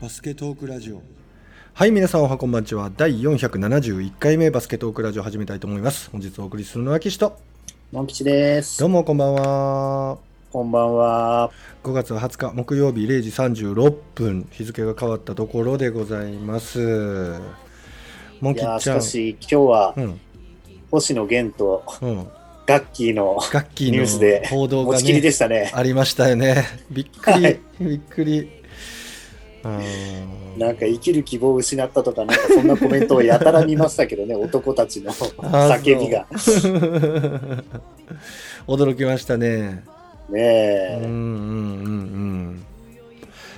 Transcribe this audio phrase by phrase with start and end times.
[0.00, 1.02] バスケトークラジオ
[1.74, 2.90] はい、皆さんおはこんばんちは。
[2.96, 6.08] 第471回目バスケットークラジオを始めたいと思います。
[6.08, 7.38] 本日お送りするのは岸と。
[7.92, 8.80] モン吉です。
[8.80, 10.16] どうもこんばんは。
[10.50, 11.50] こんばんは。
[11.84, 17.38] 5月20日木曜日0時36分、日付が変わったところでございます。
[18.40, 18.96] モンいやーしキーちゃん。
[18.96, 20.20] かし今日はうん、
[20.90, 22.26] 星野源とうん。
[22.66, 25.70] ガッキーのガッキーニュースでの報道が持ちきりでね、したね。
[25.74, 26.64] ありましたよね。
[26.90, 28.59] びっくり、はいびっくり。
[29.62, 36.26] なんか生きる希望を失ったとか、なんかそんなコメントをやたら見ましたけどね、 男たちの叫びが。
[38.66, 39.84] 驚きましたね。
[40.28, 41.22] ねえ、うんうんうんう
[42.52, 42.64] ん。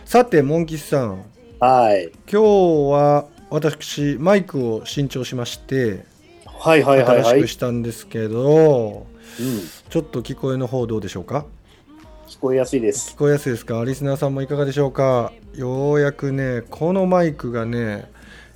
[0.05, 1.25] さて、モンキスさん、
[1.59, 2.11] はい。
[2.31, 6.05] 今日は私、マイクを新調しまして、
[6.47, 7.25] はいはいはいはい。
[7.25, 9.07] 新しくしたんですけど、
[9.39, 11.47] うん、ちょっと聞こえの方どうでしょうか？
[12.33, 13.13] 聞こえやすいです。
[13.15, 13.19] 聞。
[13.19, 13.85] こえやすいですか？
[13.85, 15.35] リスナーさんもいかがでしょうか？
[15.55, 18.11] ようやくね、このマイクがね、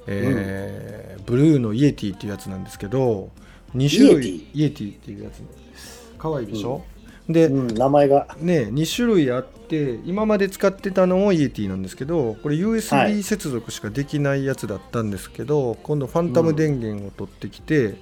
[0.06, 3.30] えーブルーのイエティっていうやつなんですけど、
[3.74, 4.94] 2種類、イエティ？
[4.94, 6.10] っていうやつです。
[6.16, 6.84] かわいいでしょ、
[7.28, 8.34] で、うん、名前が。
[8.38, 13.22] ね、2種類あって今まで使ってたのもイエティなんですけどこれは USB い。
[13.22, 17.96] 接続しかできないやつだったんですけど、今度ファンタム電源を取ってきて、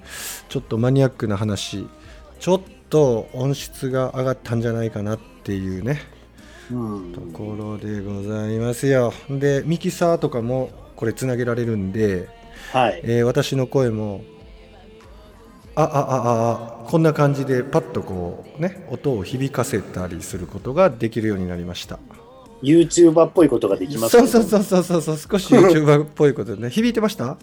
[0.49, 1.89] ちょっとマニアックな話
[2.39, 2.61] ちょっ
[2.91, 6.01] と音質が上がったんじゃないかなっていうね。
[6.71, 7.13] うん。
[7.13, 9.13] ところでございますよ。
[9.29, 12.29] でミキサーとかもこれつなげられるんで、
[12.73, 13.01] はい。
[13.05, 14.23] えー私の声も
[15.77, 16.53] ああああ
[16.87, 21.99] あこんな感じでパッとこうね音を響かせたりすることができるようになりました。
[22.63, 26.71] YouTuber っぽいことができますそうそうそうそうそうそう少し YouTuber っぽいことでね。
[26.71, 27.37] 響いてました？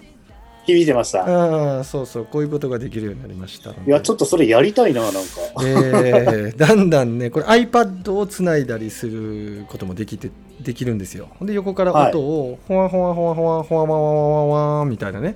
[0.66, 1.24] 響いてました。
[1.24, 3.72] うん、そうそう、こういうことができるようになりました。
[3.72, 5.20] いや、ちょっとそれやりたいな、なんか。
[5.64, 11.30] えー、だんだんね、これ iPad をつないだりすることもできて、できるんですよ。
[11.42, 15.36] で、横から音を、ほわほわほわほわほわほわほわみたいなね。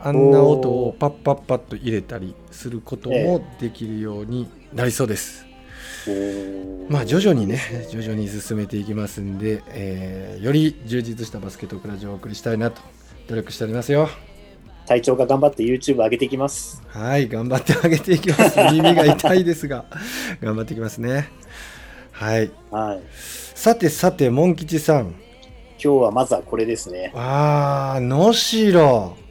[0.00, 5.44] あんな音をパッパッパッと入れたりすることもできるようになりそうです。
[6.88, 12.80] まあ徐々にね徐々に進めていきますんで、えー、より充実したバスケットクラジオをお送りしたいなと
[13.28, 14.08] 努力しておりますよ。
[14.88, 16.82] 隊長が頑張って YouTube 上げていきます。
[16.88, 18.58] はい、頑張ってあげていきます。
[18.72, 19.84] 耳が痛いですが、
[20.40, 21.28] 頑張っていきますね。
[22.10, 22.50] はい。
[22.70, 23.00] はい。
[23.54, 25.14] さてさて、モン吉さん。
[25.82, 27.12] 今日はまずはこれですね。
[27.14, 29.27] あー、能代。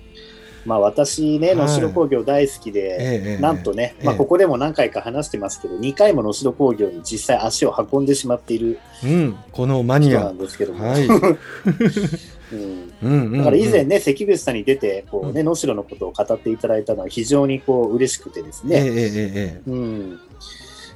[0.67, 1.55] まあ私ね、はい。
[1.55, 4.05] 能代工業大好きで、ええなんとね、ええ。
[4.05, 10.19] まあ、ここでも何回か話してますけど、2回も能代工業に実際足を運んでしまっているうん、このマニア。
[10.19, 10.37] 人なん。
[10.37, 11.07] ですけども、はい。
[11.07, 11.19] うん、
[12.51, 13.37] うんうんうん。
[13.37, 20.19] だから以前ね、関口さんに出てこう、ねう能代のことを語っていただいたのは非常にこう嬉しくてですね、うん。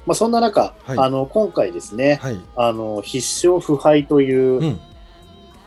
[0.04, 0.98] まあ、そんな中、はい。
[0.98, 2.38] あの今回ですね、はい。
[2.56, 4.80] あの必勝不敗という、うん。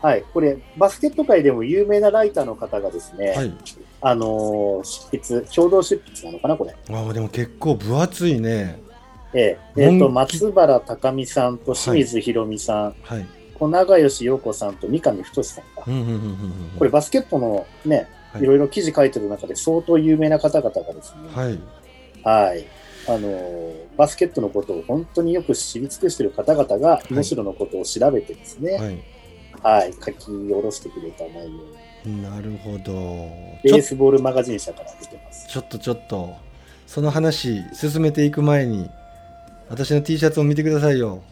[0.02, 3.52] はい、これ、バスケット界でも有名なライターの方がですね、はい。
[4.08, 6.76] あの執筆、共同執筆なのかな、これ。
[6.90, 8.80] あーでも結構分厚いね。
[9.34, 13.26] えええーと松原高美さんと清水ひろみさん、はい。
[13.58, 16.70] 小永吉陽子さんと三上太さんか、うんうんうんうんうん。
[16.78, 21.58] これバスケットのね、はいいろいろ記事書いてる中で相当有名な方々がですね、はい。
[22.22, 22.64] はい、
[23.08, 29.02] あのーバスケットのことを本当によく知り尽くしている方々が、い能代のことを調べてですね、はい。
[29.62, 31.50] はい、書き下ろしてくれた内容、
[32.06, 33.30] なるほど。
[33.62, 35.48] ベちょースボールマガジン社から出てます。
[35.48, 36.34] ちょっとちょっと、
[36.86, 38.88] その話進めていく前に、
[39.68, 41.22] 私の T シャツを見てくださいよ。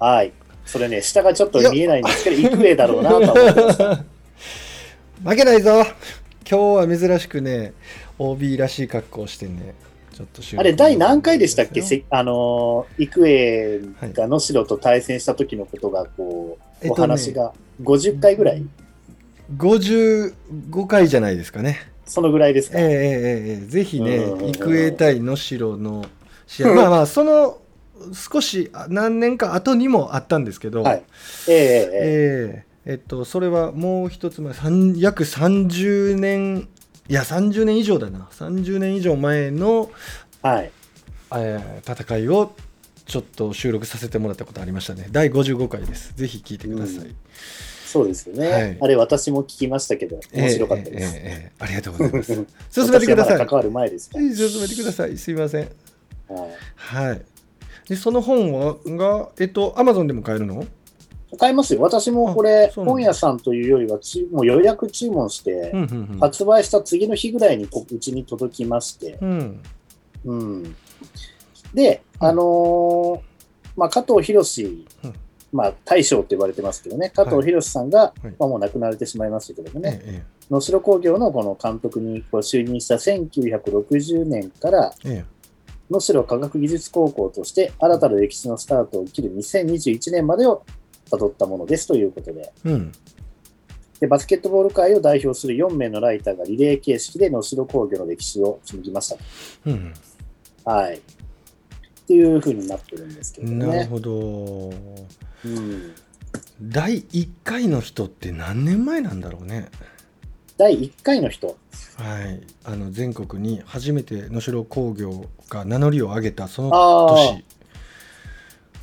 [0.00, 0.32] はい、
[0.66, 4.04] それね、下がちょっと見えないんですけど、幾重だろうなとは思ってました。
[5.24, 5.84] 負けないぞ
[6.48, 7.72] 今日は珍しくね
[8.18, 9.74] OB らしい格好をしてね
[10.12, 11.82] ちょっとあれ、第何回でしたっけ？
[12.10, 13.80] あのー、幾重
[14.12, 17.52] が能代と対戦した時のことが、こう、おえっとね話が
[17.82, 18.64] 50回ぐらい、
[19.52, 21.78] 55回じゃないですかね。
[22.06, 22.78] そのぐらいですか？
[22.78, 26.04] えー、えええぜひね、育英対能代の
[26.46, 27.58] 試合、まあまあ、その
[28.12, 31.02] 少し何年か後にもあったんですけど、はい、
[31.48, 34.52] えー、えー、えっと、それはもう一つ前、
[34.96, 36.68] 約30年、
[37.08, 39.90] いや、30年以上だな、30年以上前の、
[40.42, 40.70] はい
[41.34, 42.54] えー、戦いを
[43.06, 45.08] ちょっと収録させてもらったことありましたね。
[45.10, 46.12] 第55回です。
[46.14, 46.96] ぜひ聞いてください。
[46.96, 47.16] うん
[47.94, 48.48] そうですよね。
[48.48, 51.16] はいあれ、私も聞きましたけど、面白かったです。
[51.16, 52.34] えーえーえーえーありがとうございます。
[52.70, 53.46] 進めてください。
[53.46, 54.28] 関わる前ですか進
[54.60, 55.16] めてください。
[55.16, 55.68] すいません。
[56.28, 56.34] ら。
[56.34, 57.22] はいはい。
[57.88, 60.66] でその本はがえっとアマゾンでも買えるの？
[61.38, 61.80] 買いますよ。
[61.82, 66.18] 私もこれ本屋さんというよりはち、もう予約注文して、うんうんうん。
[66.18, 69.62] 発売した次の日ぐらいにこうちに届きまして、うん。
[70.24, 70.76] うん。
[71.72, 73.20] で、うんあのー
[73.76, 74.40] まあ、加藤博
[75.04, 75.14] うん
[75.54, 78.34] まあ、大将って言われてますけどね、加藤博さんが、はい。
[78.40, 85.24] まあ、もう亡くなられてしまいましたけどもね、え能代工業のこの監督にこう就任した1960年から、ええ。
[85.88, 90.64] 能代科学技術高校として新たな歴史のスタートを切る2021年までを
[91.08, 92.52] 辿ったものですということで。
[92.64, 92.92] えうん。
[94.00, 99.16] で、バスケットボール界を代表する4名のライターがリレー形式で能代工業の歴史を紡ぎました。
[99.66, 99.94] うん。
[100.64, 101.00] はい。
[102.04, 103.66] っていうふうになってるんですけどね。
[103.66, 104.72] なるほど。
[105.44, 105.94] うん、
[106.62, 109.70] 第1回の人って何年前なんだろうね。
[110.58, 111.56] 第1回の人、
[111.96, 112.42] はい。
[112.64, 116.70] あの全国に初めて能代工業が名乗りを上げたその
[117.16, 117.44] 年。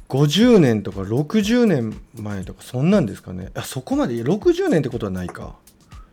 [0.09, 3.51] 50年とか60年前とかそんなんですかね。
[3.53, 5.56] あそこまで60年ってことはないか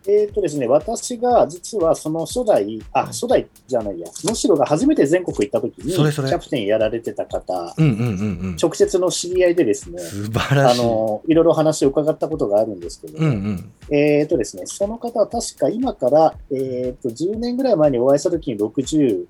[0.06, 6.29] えっ、とですね、私が実はその初代、あ、初代じゃないや、能代が初めて全国行った時に、それそれ。
[6.29, 8.06] キャプテンやられてた方、うんうんうんう
[8.50, 8.56] ん。
[8.61, 10.81] 直接の知り合いでですね、素晴らしい。
[10.81, 13.73] あの、いろいろ話を伺ったことがあるんですけど、うんうん。
[13.95, 19.27] えっ、とですね、その方は確か今から、えっ、と、10年ぐらい前にお会いした時に60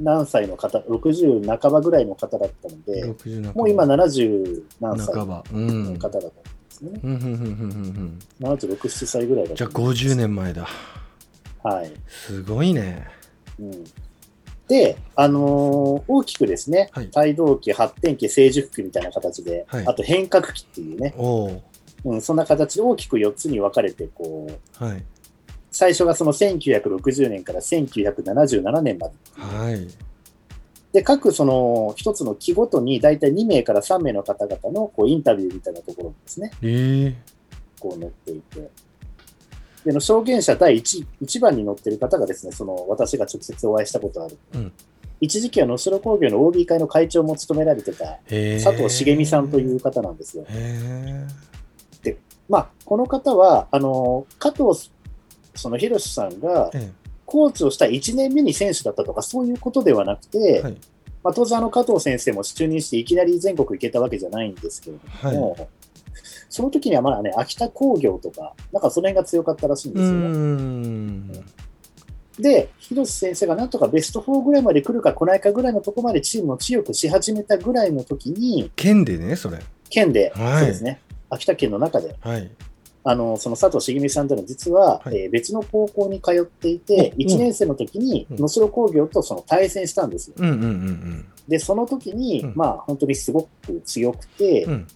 [0.00, 3.52] 何歳の方、60半ばぐらいの方だったので、60半ば。
[3.52, 5.54] もう今70何歳の方だと。
[5.54, 7.00] 思うんですね。
[7.02, 7.38] うんうんうんうん
[8.40, 10.68] うん76、7歳ぐらいだじゃあと思います50年前だ。
[11.62, 11.92] はい。
[12.08, 13.06] すごいね。
[13.58, 13.84] うん。
[14.68, 17.10] で、あのー大きくですね、はい。
[17.14, 19.86] 帯同期、発展期、成熟期みたいな形で、はい。
[19.86, 21.14] あと変革期っていうね、
[22.04, 22.16] う。
[22.16, 24.48] ん、そんな形で大きく4つに分かれて、こ
[24.80, 25.04] う、はい。
[25.70, 29.14] 最初がその1960年から1977年まで。
[29.36, 30.07] はい
[30.92, 37.16] で、各その一つの期ごとに大体2名から3名の方々のこうインタビューみたいなところですね、ええ
[37.78, 38.70] こう載っていて。
[39.84, 44.38] での証言者第 1, 1番に載ってる方がですね、その私が直接お会いしたことある。
[44.54, 44.72] うん
[45.20, 50.44] 一時期は能代工業の OB 会の会長も務められてた佐藤茂美さんという方なんですよ。
[50.48, 51.26] へ
[52.48, 54.90] まあ、この方は、あの、加藤、
[55.54, 60.76] その広瀬さんがええコーチをした1年目に選手だったとか、そういうことではなくて、はい。
[61.22, 65.68] まあ、当然加藤先生も就任していきなり全国行けたわけじゃないんですけれども、はい。
[66.48, 71.44] その時にはまだね、秋田工業とか、なんかその辺が強かったらしいんうですよ
[72.40, 79.58] で、広瀬先生がなんとかベスト4ぐらいまで来るか来ないかぐらいのところまでチームを強くし始めたぐらいの時に、県でねそれ。
[79.90, 80.58] 県で、はい。
[80.60, 82.50] そうですね、秋田県の中で、はい
[83.10, 85.16] あのその佐藤茂美さんというのは実は、はい。
[85.16, 87.26] えー別の高校に通っていて、うん。
[87.26, 88.36] 1年生の時にうん。
[88.36, 90.34] 能代工業とその対戦したんですよ。
[90.38, 92.52] うんうんうんで、その時に、うん。
[92.54, 94.72] まあ本当にすごく強くて、うん。
[94.72, 94.86] うん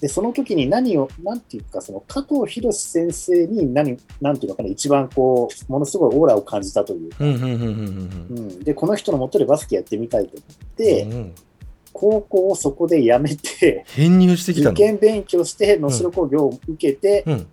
[0.00, 11.34] で、その時に何を、なんていうか、その加藤博先生に何、なんていうのかな、一番こう、ものすごいオーラを感じたというか、うんうんうんうんうん、で、この人のもとでバスケやってみたいと思っうんて、うん
[11.94, 14.70] 高校をそこで辞めて、編入してきたの？
[14.72, 17.46] 受験勉強して、能代工業を受けて、うん。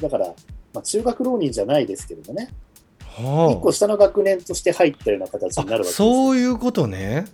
[0.00, 0.28] だから、
[0.72, 2.50] まあ、中学浪人じゃないですけれどね、
[3.00, 5.94] は一個下の学年として入ったような形になるわけあです。
[5.96, 7.24] そういうことね。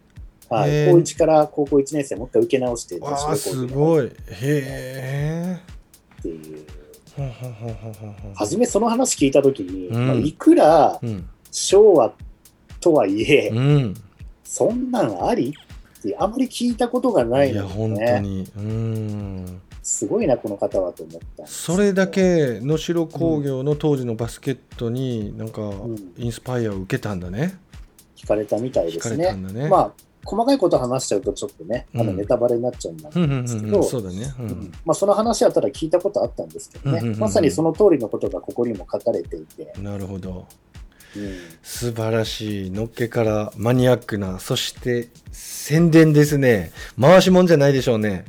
[0.49, 4.07] はい、高1から高校1年生、もう一回受け直して、あ代すごい。
[4.07, 4.11] へ
[4.41, 5.61] え。
[6.21, 6.65] っていう。
[7.17, 10.07] ほんほんほんほんほんほん初めその話聞いたときに、うん。
[10.07, 11.29] まあ、いくらうん。
[11.51, 12.13] 昭和
[12.81, 13.95] とはいえ、うん。
[14.45, 15.55] そんなんあり？
[16.07, 18.51] ってあまり聞いたことがないいやので、本当ね、に。
[18.57, 19.61] うん。
[19.83, 25.97] すごいな、この方はと思ったそれだけ能代工業の当時のバスケットになんかん。
[26.17, 27.59] インスパイアを受けたんだね。
[28.17, 29.33] 聞かれたみたいですね。
[29.35, 29.69] ね。
[29.69, 29.93] まあ、
[30.25, 34.35] 細かいこと話しちゃうと、ちょっとね、あのうんネタバレになっちゃうんですけど、うんうんそうだね。
[34.41, 34.73] ううんん。
[34.85, 37.21] まあ、その話はただ聞いたことあったんですけどね、うんうんうんうん。
[37.21, 40.47] まさにその通りのことがここにも書かれていて、なるほど。
[41.17, 41.33] うん。
[41.63, 42.71] 素晴らしい。
[42.71, 44.41] のっけからマニアックな。
[44.41, 45.09] そして
[45.67, 46.71] 宣伝ですね。
[47.01, 48.25] 回しもんじゃないでしょうね。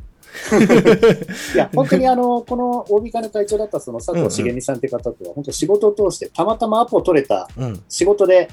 [1.54, 7.84] いや、本当にあの、この OB 会の会長だったその佐藤茂美さんって方とは、本当仕事を通して、たまたまアポ取れた、うん。
[7.88, 8.50] 仕事で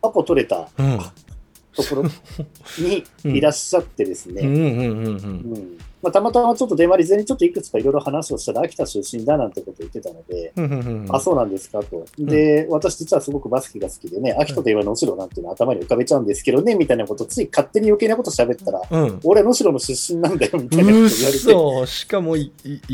[0.00, 1.00] アポ取れたうん。
[1.74, 2.04] ところ
[2.78, 4.42] にいらっしゃってですね、
[6.06, 10.52] まあ、たまたまちょっと電話で前にちょっといくつかいろいろ話をしたら、秋田出身だなんてことを言ってたので、
[11.08, 12.06] あ、そうなんですかと。
[12.16, 19.20] で、私実はすごくバスケが好きでね、秋田といえば能代なんていうのは頭に浮かべちゃうんですけどね、みたいなことをつい勝手に余計なこと喋ったら、うん。
[19.24, 21.38] 俺能代の出身なんだよ、みたいなこと言われて。
[21.38, 22.52] そしかも一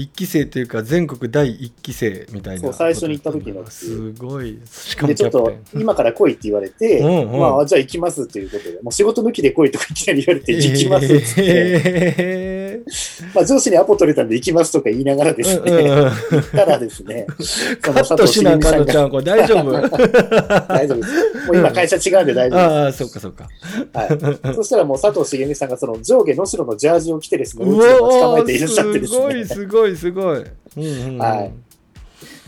[0.08, 4.58] 期生というか全国第一期生みたいなそう最初に行った時のすごい。
[4.64, 7.38] しかもで、ちょっと今から来いって言われて、うんうん。
[7.38, 13.01] まあ、じゃあ行きますということで、もう仕事抜きで来いとかいきなり言われて、行きますって、ええ
[13.34, 17.26] まあ、上司にアポ取れたんで行きますとか言いながらですね、行ったらですね、
[17.80, 19.72] カットしなあかんのちゃん、これ大丈夫？
[20.68, 21.46] 大丈夫です。
[21.46, 23.46] もう今会社違うんで大丈夫ああ、そっかそっか。
[23.46, 24.34] です。
[24.34, 24.54] はい。
[24.54, 29.24] そしたらもう佐藤茂美さんがその上下能代のジャージを着てですね、ううちで待ち構わえていらっしゃってですすね。
[29.24, 30.38] ごい、すごい、すごい。
[30.38, 30.44] うん
[30.76, 31.52] うんうんはい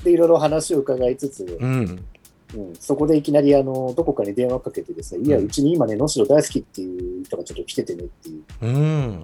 [0.04, 2.04] で、いろいろ話を伺いつつ、うん。
[2.54, 8.42] うん、そこでいきなりあのどこかに電話かけてですね、いや、うんうちに今ね、能代大好きっていう人がちょっと来ててねっていう。
[8.62, 9.22] うん。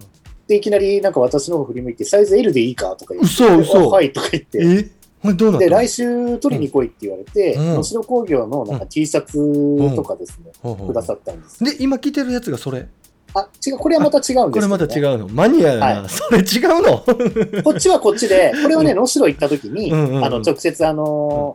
[0.50, 3.78] で、いきなりなんか私の方振り向いて、サイズ L でいいかとか言って、嘘嘘。
[3.78, 4.90] あはいとか言って、
[5.34, 5.76] どうなで、の？
[5.76, 7.74] 来週取りに来いって言われて、うん。
[7.76, 10.88] 能代工業のなんか T シャツとかですね、ほうほう。
[10.88, 11.62] くださったんです。
[11.62, 12.88] で、今着てるやつがそれ？
[13.32, 14.86] あ、違う、これはまた違うんこれですよ、ね。
[14.86, 15.28] また違うの？
[15.28, 15.86] マニアやな。
[16.02, 17.62] はそれ違うの？
[17.62, 20.24] こっちはこっちで、これはね、能代行った時に、うんうんうん。
[20.24, 21.54] あの、直接あの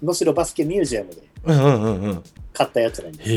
[0.00, 1.22] ー、能代バスケミュージアムで。
[1.46, 2.22] うんうんうんうん。
[2.56, 3.30] 買ったやつなんです。
[3.30, 3.34] へ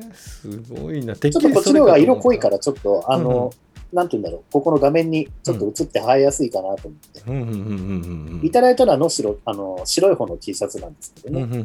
[0.14, 1.14] すごいな。
[1.14, 3.52] ちょちょっとこっちの方が色濃いから、ちょっと、あの、
[3.92, 8.46] なんて言うんだろう、ここの画面にちょっと映って映えやすいかなと思って。
[8.46, 11.64] いただいたのは能代、あの、白い方の T シャツなんですけどね。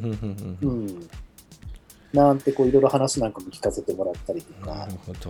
[2.11, 5.29] なんてこういろいろ話なんかも聞かせてもらったりとか、なるほど。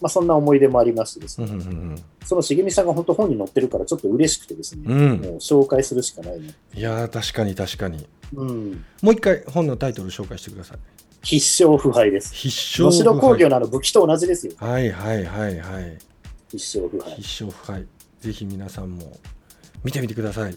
[0.00, 5.20] まあそんな思い出もありましてですうんね、その茂美さんが本当本に載ってるからちょっと嬉しくてですね、うん。
[5.20, 6.54] もう紹介するしかないね。
[6.74, 8.06] いやー確かに確かに。
[8.34, 8.84] うん。
[9.02, 10.78] もう一回本のタイトル紹介してください。
[11.22, 12.34] 必勝腐敗です。
[12.34, 13.20] 必能勝腐敗。
[13.20, 14.52] 代工業のあの武器と同じですよ。
[14.58, 15.98] はいはいはいはい。
[16.50, 17.16] 必勝腐敗。
[17.16, 17.86] 必勝腐敗。
[18.20, 19.18] ぜひ皆さんも
[19.84, 20.56] 見てみてください。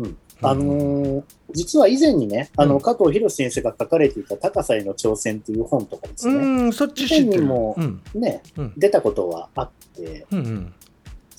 [0.00, 7.38] うんあのー実は以前にね、あの、うん加藤博先生が書かれていた高さへの挑戦という本とかですうね、ん、そっち知ってる。
[7.38, 7.80] 本にもう
[8.18, 10.74] んね、うん出たことはあって、うんうん。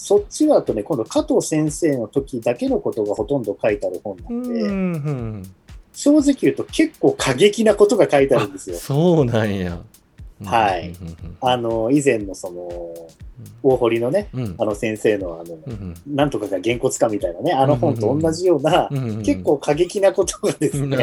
[0.06, 5.56] そっちはとね、今度加藤先生の時だけのことがほとんど書いてある本なで、うんんうん。
[5.94, 8.78] 正直言うと結構過激なことが書いてあるんですよ。
[8.78, 9.82] そうなんや。
[10.44, 10.94] はい。
[11.40, 12.68] あの、以前のその、
[13.64, 14.56] 大堀のね、うん。
[14.58, 15.58] あの先生のあの、
[16.08, 18.90] なんとかがげんこつかみたいなね、あの本と同じような、
[19.24, 20.98] 結構過激なことがですね。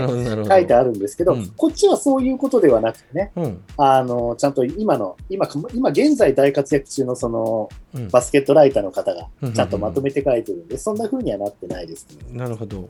[0.46, 1.46] 書いてあるんですけど、うん。
[1.56, 3.62] こっちはそういうことではなくてね、うん。
[3.78, 8.08] あの、ちゃんと今の、今、今現在大活躍中のその、うん。
[8.08, 12.34] バスケットライターの方がうんちゃんとまとめて書いてるんで、そんな風にはなってないですけど。
[12.34, 12.86] なるほど。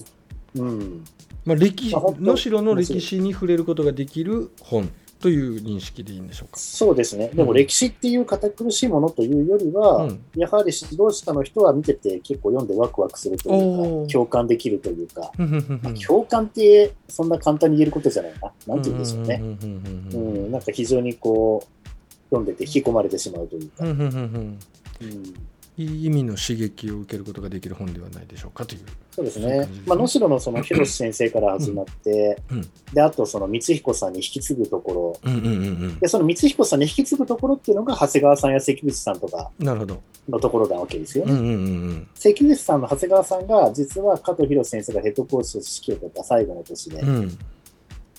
[0.56, 1.04] うん。
[1.44, 4.90] まあ、歴能代の歴史に触れることができる本
[5.22, 6.58] という認識でいいんでしょうか？
[6.58, 7.28] そうですね。
[7.28, 15.30] でもうん歴史っていう堅苦しいものというよりは、うんやはり指導者の人は見てて結構読んでワクワクするというか、共感できるというか、
[16.06, 18.52] 共感ってそんな簡単に言えることじゃないな。
[18.66, 19.38] なんて言うんでしょうね。
[20.50, 21.68] なんか非常にこう、
[22.30, 23.84] 読んでて引き込まれてしまうというか。
[25.82, 28.80] いい意味の刺激を受けることができる本ではないでしょうかという。
[29.10, 29.60] そうですね。
[29.60, 39.66] ねまあ、能代のその広瀬先生から始まって、うんうんで、あとその光彦さんに引き継ぐところ、うんうんうんで、その光彦さんに引き継ぐところっていうのが、長谷川さんや関口さんとかうん。
[39.66, 40.02] なるほど。
[40.28, 41.32] のところなわけですよね。
[41.32, 41.48] うんうんう
[41.92, 47.08] ん関口さんの長谷川さんが、実は加藤博先生がヘッドコーチとして指揮を執った最後の年で、うん。
[47.08, 47.38] うん。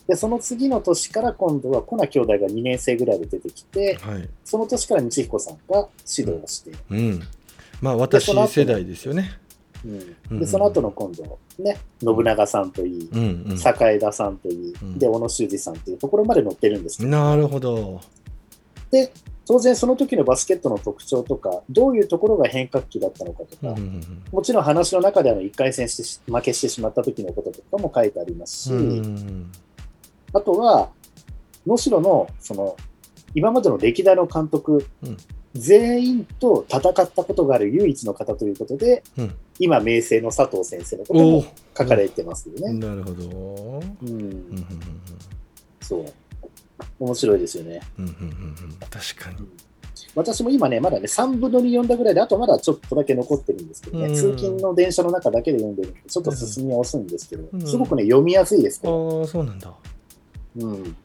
[0.08, 4.30] で、その次の年から今度は、コナ兄弟が2年生ぐらいで出てきて、はい。
[4.44, 7.22] その年から光彦さんが指導をして、うん。
[7.84, 9.38] まあ私世代ですよね。
[9.84, 10.16] うん。
[10.32, 10.40] うん。
[10.40, 13.58] で、その後の今度、ね、信長さんといい、うんうん。
[13.58, 14.98] 坂枝さんといい、うん。
[14.98, 18.00] で、小野修二さんというところまで載ってるんですけど、なるほど。
[18.90, 19.12] で、
[19.46, 29.52] 当然その時のバスケットの特徴とか、どういうところが変革期だったのかとか、うんうんもちろん話の中であの1回戦してし負けしてしまった時のこととかも書いてありますし、うんうん。
[30.34, 30.90] あとは、
[31.68, 32.78] 能代の、その、
[33.36, 35.18] 今までの歴代の監督、うん
[35.54, 41.46] 全員と戦ったことがある唯一の方ということで、うん今、名声の佐藤先生のことおも
[41.78, 42.74] 書かれてますよね。
[42.74, 43.84] なるほど。
[44.02, 44.66] うん
[45.80, 46.06] そう。
[47.00, 47.82] 面白いですよね。
[48.00, 49.48] うんうんうんうん確かに。
[50.16, 58.94] 私も今ね、まだね、3分の2読んだぐらいで、あとまだちょっとだけ残ってるんですけどね、うん通勤の電車の中だけで読んでるんで、ちょっと進みは遅いんですけど、うんすごくね、読みやすいですから。
[58.94, 59.74] ああ、そうなんだ。
[60.58, 60.96] うん。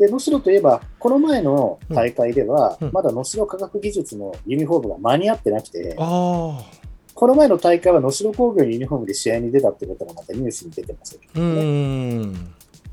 [0.00, 2.88] で、能代といえば、この前の大会では、うん。
[2.88, 5.94] うんまだ能代科学技術のユニフォームが間に合ってなくて。
[5.94, 12.26] この前の大会は能代工業のユニフォームで試合に出たってことがまたニュースに出てますけうどね。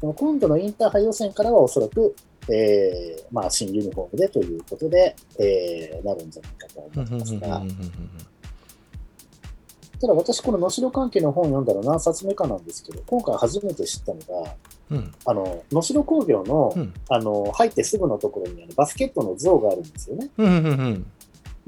[0.01, 2.13] も今度のインターハイ予選からはおそらく、
[2.49, 7.61] えーまあ、新ユニフォームでということで、えーなるんじゃないかと思いますが、
[10.01, 14.55] ただ私、この能代関係の本読んだの何冊目かなんですけど、今回初めて知ったのが、
[14.89, 20.29] うんあの、能代工業の、うんあの、入ってすぐのところにあのバスケットの像があるんですよね。
[20.37, 21.05] うんうんうん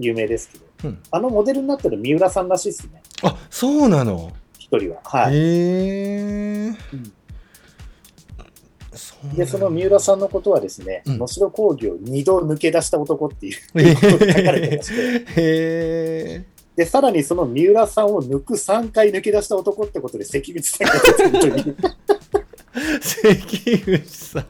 [0.02, 0.66] 有名ですけど。
[0.86, 3.02] うんあのモデルになってる三浦さんらしいですね。
[3.24, 4.32] あそうなの？
[4.58, 5.02] 一人は。
[5.04, 5.36] はい。
[5.36, 6.72] へ
[9.36, 16.46] で、その三浦さんのことはですね、うん能代工業2度抜け出した男っていう へことが書かれてまして、え。
[16.76, 21.78] で、さらにその三浦さんを抜く3回抜け出した男ってことで関口さんが出てるという。
[23.02, 24.46] 関口さん。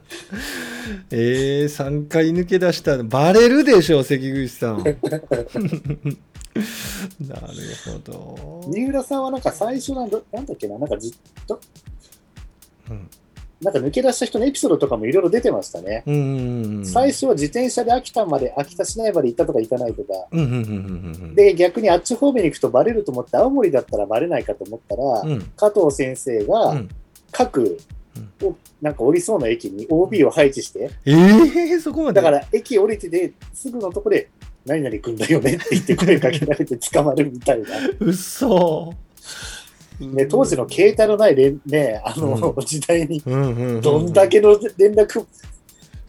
[1.10, 4.78] ええ3回抜け出したバレるでしょ関口さん。
[4.84, 4.96] なる
[7.84, 8.64] ほど。
[8.68, 11.12] 三浦さんはなんか最初なんだなんだっけな、なんかずっ
[11.46, 11.60] と、
[12.90, 13.08] うん
[13.62, 16.02] なんか抜け出した人のエピソードとかもいろいろ出てましたね。
[16.86, 20.14] 最初は自転車で秋田まで、秋田市内まで行ったとか行かないとか。
[21.34, 26.88] で、逆にあっち方面に行くとバレると思って、青森だったらバレないかと思ったら、うん加藤先生うがん。
[28.38, 31.12] 各、おなんか降りそうな駅に OB を配置して、え
[31.74, 32.20] えそこまで？
[32.20, 34.30] だから駅降りてですぐのとこで、
[34.66, 37.68] 何々くんだよねって言って声かけられて捕まるみたいな。
[38.00, 38.94] うそ。
[40.00, 43.80] ね、当時の携帯のない連、ね、あの、時代に、うんうんうんうん。
[43.82, 45.26] どんだけの連絡、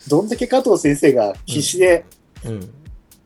[0.08, 2.06] どんだけ加藤先生が必死で、
[2.46, 2.74] うん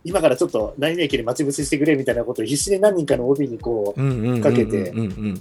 [0.05, 4.93] 今からちょっと何々駅で待ち伏せしてくれみたいなことを必死で何人かの OB にこう、かけて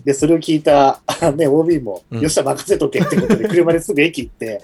[0.03, 2.21] で、それを聞いた、あね、OB も、うん。
[2.21, 4.63] よっしゃ、任せとけってことで、車ですぐ駅行って、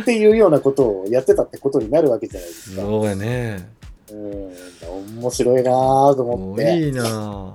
[0.00, 2.82] っていうようなことをやってたってことになるわけじゃないですか。
[2.82, 3.68] そうやね。
[4.10, 7.54] うん、面白いなぁと思って、いいな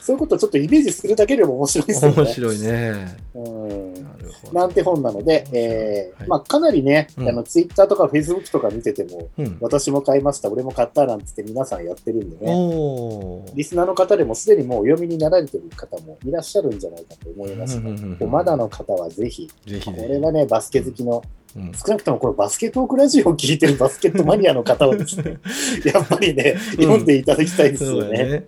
[0.00, 2.16] そういうことをちょっとイメージするだけでも面白いですよね。
[2.16, 3.16] 面白いね。
[3.34, 4.52] うんなるほど。
[4.58, 9.58] なんて本なので、えーはいまあ、かなりね、うんあのツイッターとかフェイスブックとか見てても、うん。
[9.60, 25.38] 私も買いました、俺も買ったなんつって皆さんやってるんでね、リスナーの方でもすでにもうお読みになられてる方もいらっしゃるんじゃないかと思いますが、うんうんうんうんまだの方はぜひ、こぜひぜひれはね、バスケ好きの、うん少なくともこのバスケトークラジオを聞いてるバスケットマニアの方はですね、
[25.84, 28.44] やっぱりね、読んでいただきたいですよね。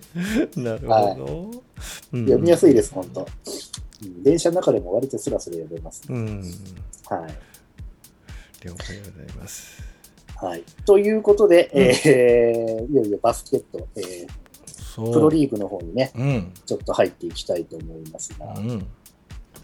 [0.57, 1.51] なるほど。
[2.13, 3.21] うん読みやすいです、本当。
[3.21, 3.27] うん
[4.23, 6.03] 電車の中でも割とスラスラ読めます。
[6.09, 6.43] うん。
[7.09, 7.35] はい。
[8.65, 9.81] 了解でございます。
[10.37, 10.65] はい。
[10.85, 15.13] ということで、えーいよいよバスケット、えー。
[15.13, 16.53] プロリーグの方にね、うん。
[16.67, 18.87] ちょっと入っていきたいと思いますが、うん。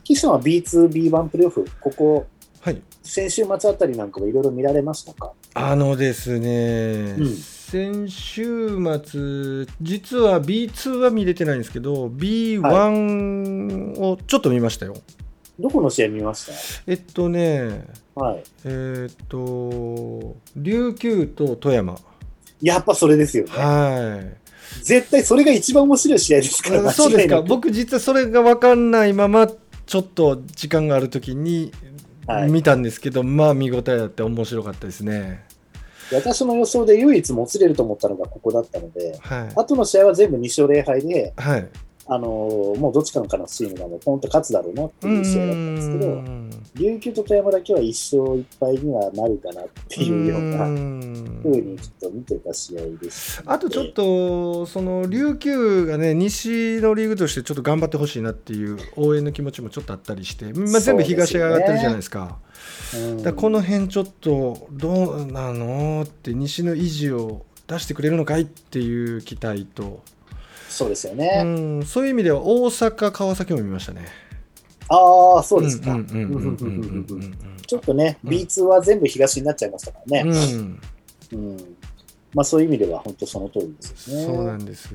[0.04, 2.26] 岸さんは B2、B1 プレーオフ、ここ、
[2.60, 2.80] はい。
[3.08, 5.32] 先週末あたりなんかもいろいろ見られましたか？
[5.54, 7.36] あのですね、うん
[7.68, 14.94] 先週末、実は B2 は見れてないんですけど、B1 をちょっと見ましたよ。
[15.58, 16.50] どこの試合見まし
[16.86, 18.42] えっとね、たはい。
[18.64, 21.96] えーっと、琉球と富山。
[22.62, 23.50] やっぱそれですよね。
[23.50, 24.82] はい。
[24.82, 31.87] 絶対それが一番面白い試合ですから、あそうですか僕実はそれが分かんないままちょっと時間がある時にはい
[32.48, 35.44] 見たんですけど、まあ見応えあって面白かったですね。
[36.12, 39.52] 私の予想で唯一もつれると思ったのがここだったので、はい。
[39.54, 41.68] 後の試合は全部2勝0敗で、はい
[42.10, 50.64] あのーもうどっちかのかのチームがもうポンと勝つだろうなっていう試合だったんですけど、琉球と富山だけは1勝1敗にはなるかなっていうような
[51.42, 53.10] ふうにちょっと見てた試合で
[53.44, 62.38] あとちょっ、とその琉球がね西のリーグとしてちょっと頑張ってほしいなっていう応援の気持ちもちょっとあったりして、まあ、全部東が上がってるじゃないですか。
[62.94, 63.22] うん。
[63.22, 70.02] だこの辺ちょっとどうなのって西の維持を出してくれるのかいっていう期待と、
[70.68, 71.42] そうですようね。
[71.42, 74.06] ん、そういう意味では大阪川崎も見ましたね
[74.88, 75.96] ああ、そうですか。
[77.66, 80.30] ちょっとね、うん B2 は全部東になっちゃいましたからね。
[80.30, 80.80] うん
[81.32, 81.76] うん
[82.34, 84.24] まあそういう意味では本当その通りですよね。
[84.26, 84.94] そうなんです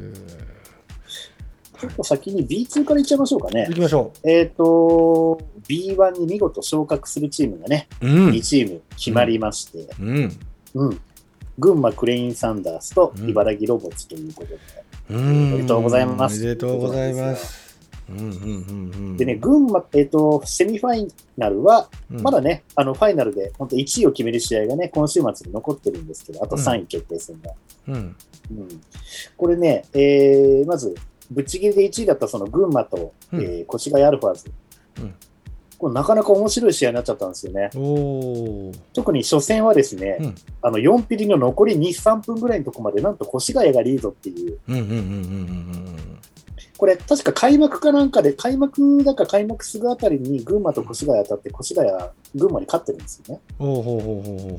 [1.79, 3.73] ちょっと先に B2 からいっちゃいましょうかね行。
[3.73, 10.37] きましょえっ、と、B1 に見事昇格するチームがね、ううん2チーム決まりまして、うん
[10.75, 11.01] うん。
[11.59, 14.82] 群馬クレインサンダースとうん茨城ロボッツということで。
[15.09, 16.41] うんおめでとうございます。
[16.41, 17.63] おめでとうございます。
[18.09, 19.17] うんうんうんうん。
[19.17, 22.21] でね、群馬、えっ、と、セミファイナルは、うん。
[22.21, 27.51] まだね、あの、ファイナルで、本当1位を決める試合がね、今週末に残ってるんですけど、あと3位決定戦が。
[27.87, 27.95] うん。
[27.95, 28.15] うん。
[29.37, 30.95] これね、えー、まず、
[31.31, 33.41] ぶっちぎりで1位だったその群馬と、うん。
[33.41, 34.51] えー越谷アルファーズ。
[34.99, 35.15] うん
[35.77, 37.69] これなかなか面白い試合になっちゃったんですよね。
[38.93, 40.35] 特に初戦はですね、うん。
[40.61, 44.59] あの4ピリの残り2、3分ぐらいのとこまで、なんと越谷がリードっていう、
[46.77, 51.89] これ確か開幕かなんかで、開幕だか開幕すぐあたりに群馬と越谷当たって、越谷、
[52.35, 53.41] 群馬に勝ってるんですよね。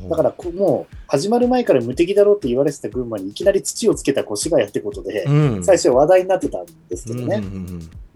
[0.09, 5.65] だからもう始まる前から無敵だろうって言われてた群馬にいきなり土をつけた越谷ってことで、うん。
[5.65, 7.37] 最初話題になってたんですけどね。
[7.37, 7.53] うんうん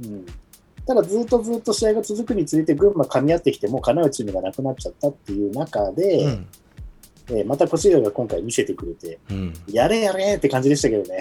[0.04, 0.14] うん。
[0.14, 0.26] うん
[0.88, 6.46] ただずっとずっと試合が続くにつれて群馬噛み合ってきてもう叶うチームがなくなっちゃったっていう中で、うん。
[7.30, 9.52] えーまた越谷が今回見せてくれて、うん。
[9.70, 11.18] やれやれって感じでしたけどね。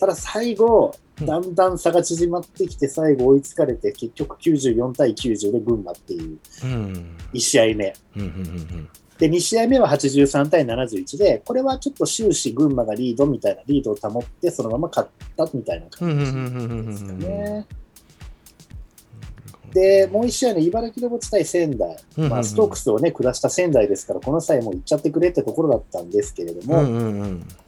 [0.00, 1.26] ただ最後、うん。
[1.26, 7.16] だんだん差が縮まってきて、最後追いつかれて、結局94対90で群馬っていううん。
[7.34, 7.92] 1試合目。
[9.18, 17.66] で、2試合目は83対71で、これはちょっと終始群馬がリードみたいな、リードを保って、そのまま勝ったみたいな感じですかね。
[19.72, 21.96] で、もう1試合の茨城ロボッツ対仙台。
[22.16, 26.82] まあ、ストークスをね、下した仙台ですから、この際もう行っちゃってくれってところだったんですけれども、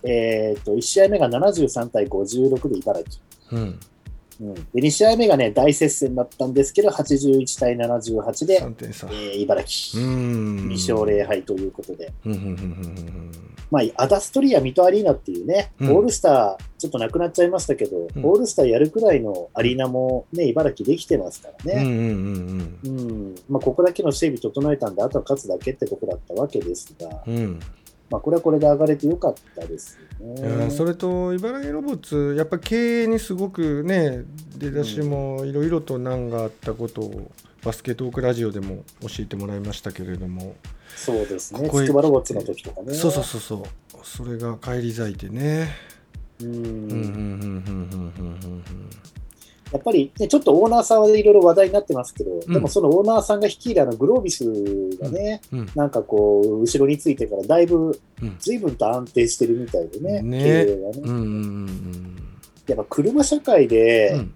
[0.05, 3.23] えっと、1試合目が73対56で茨城。
[3.53, 3.81] うん
[4.41, 9.07] うん、で2試合目がね、大接戦だったんですけど、81対78で、3点差。
[9.09, 10.69] えー茨城、うん。
[10.69, 12.13] 2勝0敗ということで、
[13.71, 15.97] まあ、アダストリア・ミトアリーナっていうね、うん。
[15.97, 18.25] オールスター、ちょっとなくなっちゃいましたけど、うん。
[18.25, 21.83] オールスターやるくらいのアリーナもね、茨城できてますからね。
[21.83, 23.35] うんうんうんうん。
[23.49, 27.61] まあ、ここだけの整備整えたんで、あとは勝つだけってとこだったわけですが、うんうん
[28.11, 30.71] まあ、これはこれで上がれてよかったですね。
[30.71, 34.25] それと茨城ロボッツやっぱ経営にすごくね
[34.57, 37.31] 出だしもいろいろと難があったことを
[37.63, 40.57] バスケトークラジオでも教えてもらいましたけれども、
[40.97, 42.95] そうですね、ここへ筑波ロボッツの時とかね。
[42.95, 43.63] そうそうそうそう。
[44.03, 45.69] それが返り咲いてね。
[46.41, 48.65] うんうんうんうんうんうん
[49.73, 52.53] やっぱり、ね、ちょっとオーナーさんはいろいろ話題になってますけど、うん。
[52.53, 54.45] でもそのオーナーさんが率いるあのグロービス
[54.99, 55.59] がね、うん。
[55.61, 55.71] うん。
[55.75, 58.37] なんかこう、後ろについてからだいぶうん。
[58.39, 60.39] 随分と安定してるみたいでね、ね。
[60.39, 61.01] 経営がね。
[61.05, 62.25] うんうんうん
[62.67, 64.35] やっぱ車社会で、うん。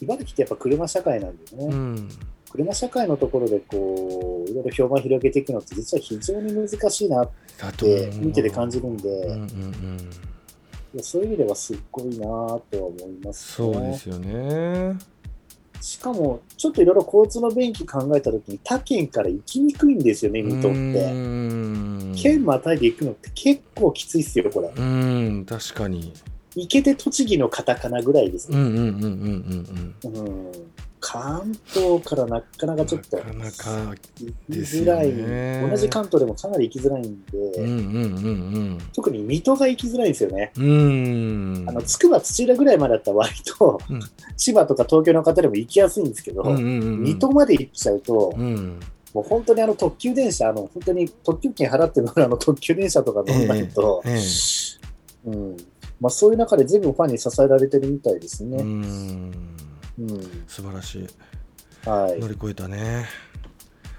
[0.00, 1.74] 茨城ってやっぱ車社会なんだよね。
[1.74, 2.08] うん。
[2.50, 7.30] 車社会のところでこう、いろいろ評判広げていくのって実は非常に難しいなっ
[7.76, 10.10] て見てて感じるんで、うんうんうん
[11.02, 13.90] そういう意味ではすっごいなとは思いますそうね。
[13.92, 14.98] ですよね
[15.80, 21.10] しかも、ちょっといろいろ交通の便器考えたときに、他県から行きにくいんですよね、水戸っうて。
[21.12, 24.70] ん県またいで行くのって結構きついっすよ、これ。
[24.76, 26.12] うん確かに
[26.54, 28.58] 行けて栃木のカタカナぐらいですね。
[28.58, 28.94] うんうんうんうん
[30.04, 30.52] うんうん。
[31.00, 37.78] 関東からなかなかちょっとなかなか行きづらい、ね同じ関東でもかなり行きづらいんで、うんうんう
[38.76, 40.52] ん特に水戸が行きづらいんですよね。
[40.56, 40.66] うん。
[40.66, 44.00] うんあの、つくば土浦ぐらいまでだったら割と、うん。
[44.36, 48.80] 千葉とか東京の方でも行きやすいんですけど、うんうんうん水戸まで行っちゃうと、うん。
[49.14, 54.20] もう本当にあの特急電車、あの本当に特急券払って乗るあの特急電車とか乗らないと、え
[55.26, 55.56] うん。
[56.00, 58.62] まあ、そういう中で全部ファンに支えられてるみたいですうね。
[58.62, 59.30] ん
[59.98, 60.44] うん。
[60.46, 61.88] 素晴らしい。
[61.88, 62.20] はい。
[62.20, 63.06] 乗、り越えたね。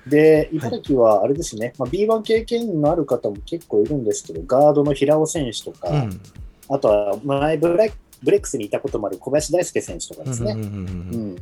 [0.08, 6.21] で、茨城はあれですね、まあ、B1 経験のある方も結構いるんですけど、ガードの平尾選手とか、うん。
[6.69, 10.56] あとは前ブレ、ブレックスにいたこともある小林大輔選手とかですね、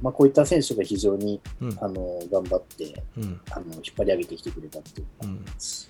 [0.02, 1.78] こういった選手が非常にうん。
[1.80, 3.40] あの頑張ってうん。
[3.52, 5.46] あの引っ張り上げてきてくれたっていううん。
[5.58, 5.88] し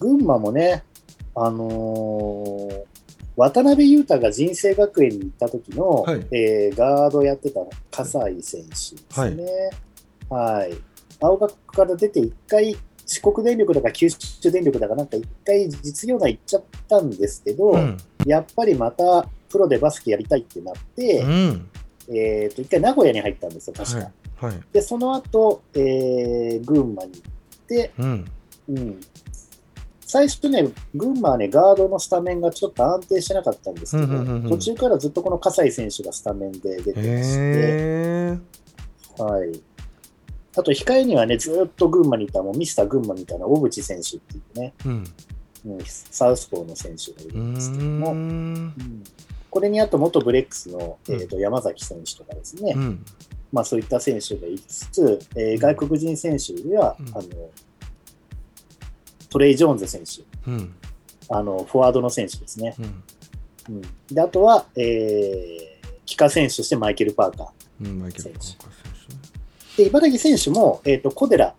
[0.00, 0.84] 群馬もね、
[1.34, 2.84] あのー
[3.36, 9.70] 渡辺裕太が人生学園に行った時の、はいえーガードやってた葛西選手ですね。
[10.28, 10.74] はい。
[11.20, 21.68] 青学から出て一回、四国電力だか九州電力だかなんか一回実業団行っちゃったんですけど、うんやっぱりまたプロでバスケやりたいってなって、うん
[22.14, 23.96] えっと、一回名古屋に入ったんですよ、確か。
[23.96, 28.24] はいはいで、その後、えー、群馬に行って、うん
[28.68, 29.00] うん。
[30.12, 34.48] 最初ね、群馬はね、ガードのスタメンがちょっと安定してなかったんですけど、うんうんうんうん。
[34.50, 39.62] 途中からずっとこの葛西選手がスタメンで出てまして、はい。
[40.54, 45.04] あと、控えにはね、ずっと群馬にいた、もうミスター群馬みたいな小渕選手っていうね、うん。
[45.64, 48.16] うん、サウスポーの選手がいうるんですけども、ん。
[48.16, 49.04] うん。
[49.48, 53.02] これにあと元ブレックスの、えー、と山崎選手とかですね、うん。
[53.50, 57.08] まあ、そういった選手がいつつ、えー外国人選手では、うん。
[57.16, 57.22] あの
[59.32, 60.74] トレイ・ジョーンズ選手、うん。
[61.30, 62.74] あのフォワードの選手ですね。
[62.78, 63.76] うん。
[63.76, 63.82] うん、
[64.14, 67.50] であとは、えー、帰化選手としてマイケル・パーカー。
[68.20, 71.54] 選手で茨城選手も、えー、と小寺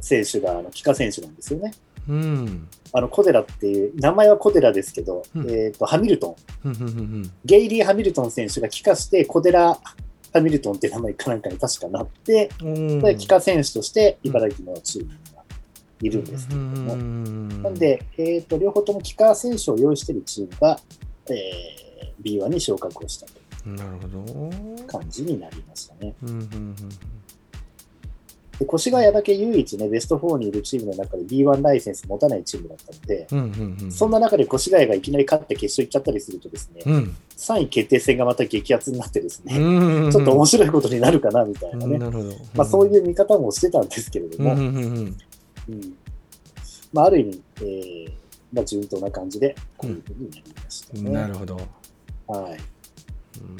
[0.00, 1.74] 選手があの帰化選手なんですよね。
[2.08, 2.14] うん。
[2.14, 5.50] うんあの小寺っていう、名前は小寺ですけど、うん。
[5.50, 9.80] えー、とハミルトン、うんうんうんゲイリー・ハミルトン選手が帰化して、小寺
[10.32, 15.10] ハミルトンって名前かなんかに確かなって、うんで帰化選手として茨城のチーム。
[15.10, 15.23] には
[16.04, 20.78] いるんですけうれども、んなんで、えー、と両方とも帰化選手を用意しているチームが、
[21.30, 23.38] えー、B1 に昇格をしたと
[23.68, 26.14] いう感じになりましたね。
[28.58, 33.92] で越谷だけ唯一ね、ベスト4にいるチームの中で B1 ライセンス持たないチームだったので、うんうんうん。
[33.92, 37.16] そんな中で越谷がいきなり勝って決勝行っちゃったりするとですね、うん。
[37.36, 41.98] 3位決定戦がまた激アツになってですね、うんちょっと面白いことになるかなみたいなね、
[42.54, 45.18] まあ、そういう見方もしてたんですけれども、うんうんうん
[45.68, 45.96] うん
[46.92, 48.12] まあ、ある意味、えー
[48.52, 51.10] まあ、順当な感じで、こういうふうになりましたね。
[51.10, 51.56] なるほど。
[52.26, 52.52] はい。
[52.52, 53.56] うん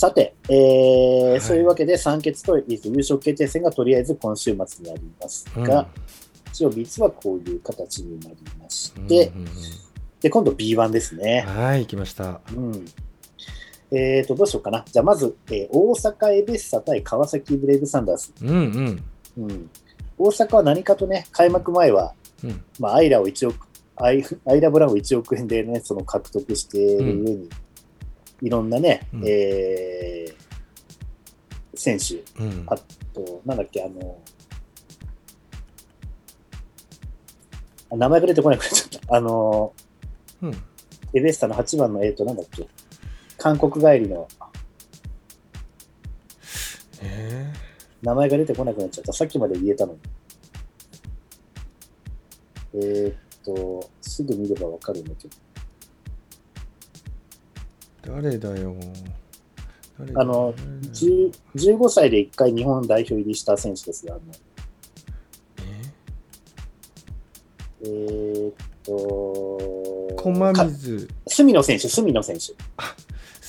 [0.00, 5.86] さて、えーはいそういうわけで、三欠と優勝決定戦がとりあえず今週末にありますが、
[6.50, 9.52] 一応、実はこういう形になりまして、うんうんうん
[10.20, 11.44] で、今度 B1 ですね。
[11.46, 12.40] はい、来ました。
[12.54, 12.84] うん。
[13.90, 14.84] えーと、どうしようかな。
[14.90, 18.32] じゃあ、まず、えー大阪エベッサ対川崎ブレイブサンダース。
[18.42, 19.04] うんうん。
[19.46, 19.70] うん。
[20.18, 27.48] 大阪は何かとね、開幕前は、うんまあ、アイラを1億、アイアイラブラウンを1億円でね、その獲得している上に、
[28.42, 30.40] いろんなね、うんえー
[31.72, 32.76] 選手、うんあ
[33.14, 34.18] と、なんだっけ、あの、
[37.90, 39.16] あ名前が出てこなくなっちゃった。
[39.16, 39.72] あの、
[40.42, 40.50] うん。
[41.14, 42.68] エベッサの8番の、えーと、なんだっけ、
[43.38, 44.28] 韓国帰りの
[47.02, 47.52] え
[48.02, 49.12] 名前が出てこなくなっちゃった。
[49.12, 49.98] さっきまで言えたのに。
[52.74, 55.34] えーっと、すぐ見ればわかるんだけど。
[58.18, 58.74] ー、誰だよ。
[59.98, 64.22] 誰だあの誰だよ10 15歳で1回日本代表入りした選手ですが、あの
[67.82, 72.54] ええーっと、駒か水、隅野選手、隅野選手。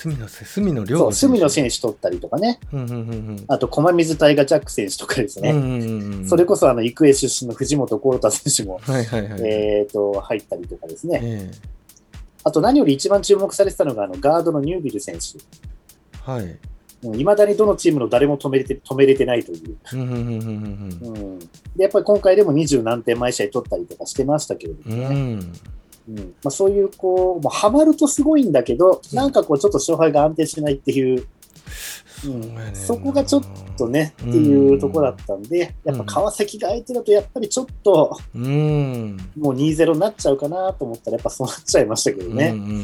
[0.02, 2.60] 隅野せ、隅野亮そう、隅野選選手取ったりとかね。
[2.72, 2.78] 手。
[2.78, 2.96] うんうんう
[3.34, 5.52] んあと、駒水大河ジャック選手とかですね。
[5.52, 6.28] んうんうんうん。
[6.28, 9.42] それこそ、あの、育英出身の藤本幸太選手も、はいはいはい。
[9.44, 11.20] えーっと、入ったりとかですね。
[11.24, 11.52] え
[12.44, 15.38] あと、何より一番注目されてたのが、あの、ガードのニュービル選手。
[15.38, 16.58] えはい。
[17.20, 19.78] いまだにどのチームの誰も止めれて止めれてないという、
[21.76, 25.00] やっぱり今回でも二十何点毎試合取ったりとかしてましたけれどうん。
[25.00, 25.54] もね、うん。
[26.10, 26.18] うん。
[26.18, 29.16] まあ、そういうこうもうハマるとすごいんだけど、うん。
[29.16, 31.28] なんかこうちょっと勝敗が安定しないっていう、
[32.26, 32.76] うん。
[32.76, 33.44] そこがちょっ
[33.78, 39.18] とねっていうところだったんで、やっぱ川崎が相手だとやっぱりちょっとうん。
[39.38, 42.50] もう2-0になっちゃうかなと思ったらやっぱそうなっちゃいましたけどね。
[42.50, 42.76] うんうんうん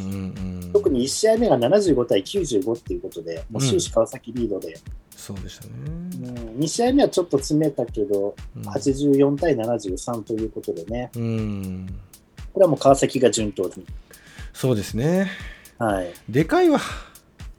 [0.63, 0.71] うん。
[0.73, 4.77] 特に1試合目が75対95っていうことで、もう終始川崎リードで、
[5.15, 5.71] そうでしたね。
[5.75, 8.61] うん、2試合目はちょっと詰めたけど、うん。
[8.63, 11.87] 84対73ということでね、うん。
[12.57, 13.85] これはもう川崎が順当に。
[14.51, 15.29] そうですね。
[15.77, 16.11] はい。
[16.27, 16.79] でかいわ。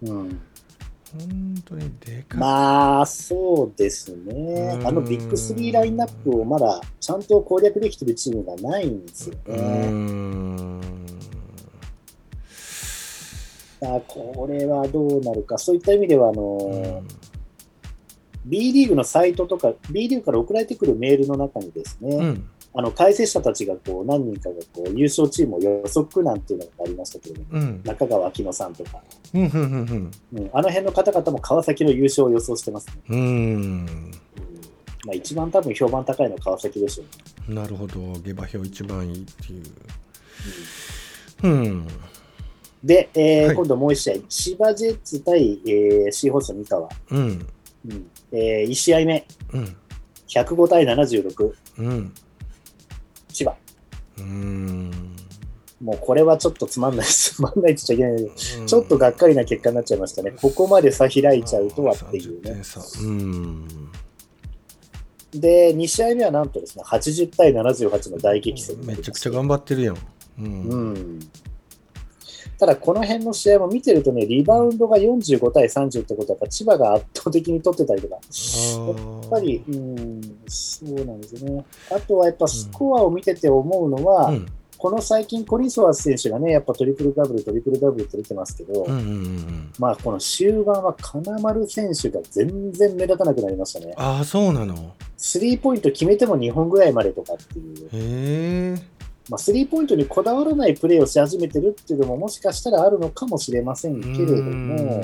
[0.03, 2.41] うん、本当にでかい。
[2.41, 4.83] まあ、そうですねう。
[4.83, 9.89] んあのビッグ3ラインナップをまだちゃんと攻略できてるチームがないんですようね。
[9.89, 10.81] ん。
[13.81, 17.09] あこれはどうなるか、そういった意味では、あのうん
[18.45, 22.49] B リーグのサイトとか、B リーグから送られてくるメールの中にですね、うん。
[22.75, 27.83] あの解説者たちがこう何人かがこう優勝チームを予測なんていうのがありましたけれども、うん。
[27.85, 29.03] 中川明乃さんとか、
[29.35, 29.43] うん。
[29.43, 29.51] うん。
[29.53, 30.11] うん。
[30.35, 32.95] うん、あの辺の方々も川崎の優勝を予想してますね。
[33.09, 33.19] うん。
[33.19, 34.11] うん
[35.05, 37.05] まあ、一番多分評判高いのは川崎でしょ
[37.49, 37.61] うね。
[37.61, 38.01] なるほど。
[38.21, 39.63] 下馬評一番いいっていう。
[41.45, 41.87] うん。
[42.85, 47.47] で、えーはい今度もう一試合、千葉ジェッツ対、えーシーホース三河、うん。
[47.89, 49.77] うんえ1試合目、うん。
[50.29, 52.13] 105対76、うん。
[54.19, 54.91] うん。
[55.81, 60.33] もうこれはちょっとつまんない、 つまんないって言っちゃいけないうんちょっとがっかりな結果になっちゃいましたね。
[60.33, 62.63] ここまで差開いちゃうとはっていう30ね
[63.03, 63.69] うん。
[65.33, 69.95] で、2試合目はなんとですね、80対78の大激戦めちゃくちゃ頑張ってるやん。
[69.95, 69.99] う。
[70.39, 71.21] うんん。
[72.59, 81.65] ただ、この辺の試合も見てるとね、リバウンドが45対30ってことは、千葉が圧倒的に取ってたりとか、やっぱり、うん、そうなんですよね。
[81.91, 84.47] あとはやっぱスコアを見てて思うのは、うん。
[84.79, 88.93] この最近、コリソワス選手がね、やっぱトリプルダブル、トリプルダブルって出てますけど、うん。
[88.93, 88.99] うん。
[88.99, 89.73] うん。
[89.77, 93.93] まあ、この終盤は金丸選手が全然目立たなくなりましたね。
[93.97, 94.95] ああ、そうなの。
[95.17, 98.98] スリーポイント決めても2本ぐらいまでとかっていう、へえ。
[99.29, 105.03] まあ、スリーポイントにこだわらないプレーをし始めてるっていうのももしかしたらあるのかもしれませんけれども、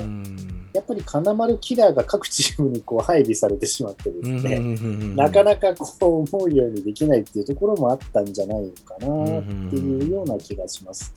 [0.73, 4.59] やっぱり金丸キラーが各チームにこう配備されてしまってですね、
[5.15, 11.13] なかなかこう思うようにできないっていうところもあったんじゃないのかなっていうような気がします。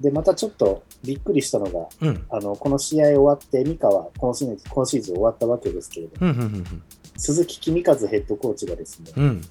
[0.00, 2.24] で、またちょっとびっくりしたのが、うん。
[2.30, 6.64] あのこの試合終わって、三河今シーズン、今シーズン終わったわけですけれども。
[7.16, 9.42] 鈴木公和ヘッドコーチがですね、うん。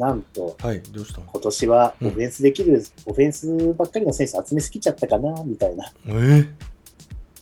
[0.00, 1.26] なんと、はい、どうしたの？
[1.26, 2.08] 今年はうん。
[2.08, 6.10] オフェンスできる、オフェンスばっかりの選手集めすぎちゃったかな、みたいな、え？
[6.10, 6.48] ー、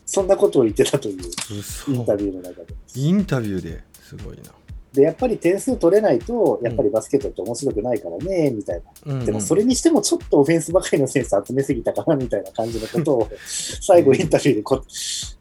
[0.05, 1.19] そんなことを言ってたという。
[1.59, 1.93] 嘘。
[1.93, 2.75] インタビューの中で。
[2.97, 3.85] インタビューで？
[4.03, 4.51] すごいな。
[4.93, 9.25] で、やっぱり点数取れないと、やっぱりバスケットって面白くないからね、みたいな。
[9.25, 14.83] でもそれにしてもちょっとオフェンスばかりの選手集めすぎたかな、みたいな感じのことを、 最後インタビューでこ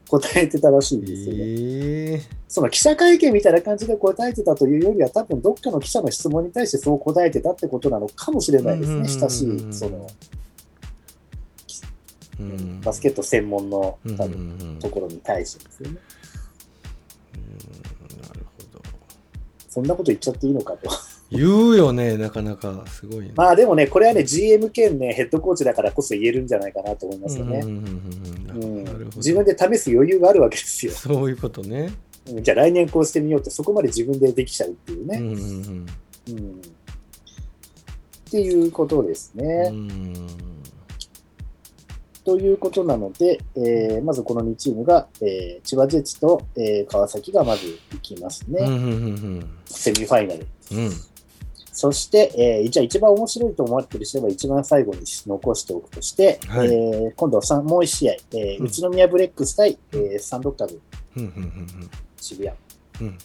[0.10, 1.40] 答えてたらしいんですよね。
[1.40, 10.08] えー、その記者会見みたいな感じで答えてたというよりは、多分どっかの記者の質問に対してそう答えてたってことなのかもしれないですね、親しい、その、
[12.84, 15.98] バスケット専門の多分ところに対してですよね。
[17.36, 17.97] なるほど。
[19.78, 20.90] そんなこと言っちゃっていいのかと。
[21.30, 27.64] 言うよね、なかなかすごい、ね、まあでもね、これはね、GM 兼ね、ヘッドコーチだからこそ言えるんじゃないかなと思いますよね。
[29.18, 30.94] 自分で試す余裕があるわけですよ。
[30.94, 31.92] そういうことね。
[32.26, 35.18] じゃあ来年こうしてみようって、そこまで自分でできちゃうっていうね。
[35.20, 35.86] うん、うん、
[36.56, 36.60] っ
[38.32, 39.72] ていうことですね。
[42.28, 48.60] ということなので、えー、まずこの2チームが、えー、千葉ジェッツと、えー、川崎がまず行きますね。
[49.66, 50.46] セミファイナル。
[50.74, 50.92] うん。
[51.72, 60.82] そして、えー、じゃあ一番面白いと思ってる人は一番最後に残しておくとして、はい、えー、今度はもう1試合、えー、宇都宮ブレックス対、えー、サンドッカブ、
[62.20, 62.54] 渋谷。
[63.00, 63.18] うん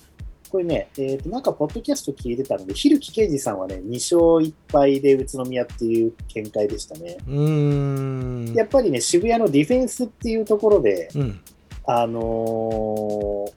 [0.53, 7.17] これね、えー、となんかポッドキャスト聞いてたので、ひるきけいじさんはね、2勝1敗で宇都宮っていう見解でしたね。
[7.27, 11.41] うんやっぱりね、渋谷のディフェンスっていうところで、うん、
[11.87, 13.53] あのー、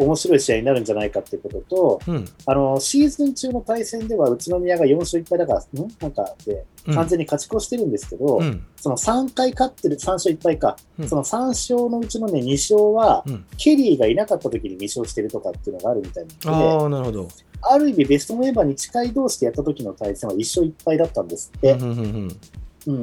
[0.00, 5.88] 面白い試合になるんじゃないかっていうことと、うん、あのシーズン中の対戦では宇都宮が4勝1敗だから、ん？
[6.00, 13.24] なんかで完全に勝ち越してるんですけど、うん、その3回勝ってる、3勝1敗か、うん、その3勝のうちの、ね、2勝は、
[13.58, 17.28] ケリーがいなかった時に2勝してるとかっていうのがあるみたいなので、あなるほど。
[17.62, 21.72] ある意味ベストメンバーに近い同士でやった時の対戦は1勝1敗だったんですって。
[21.72, 22.28] うん、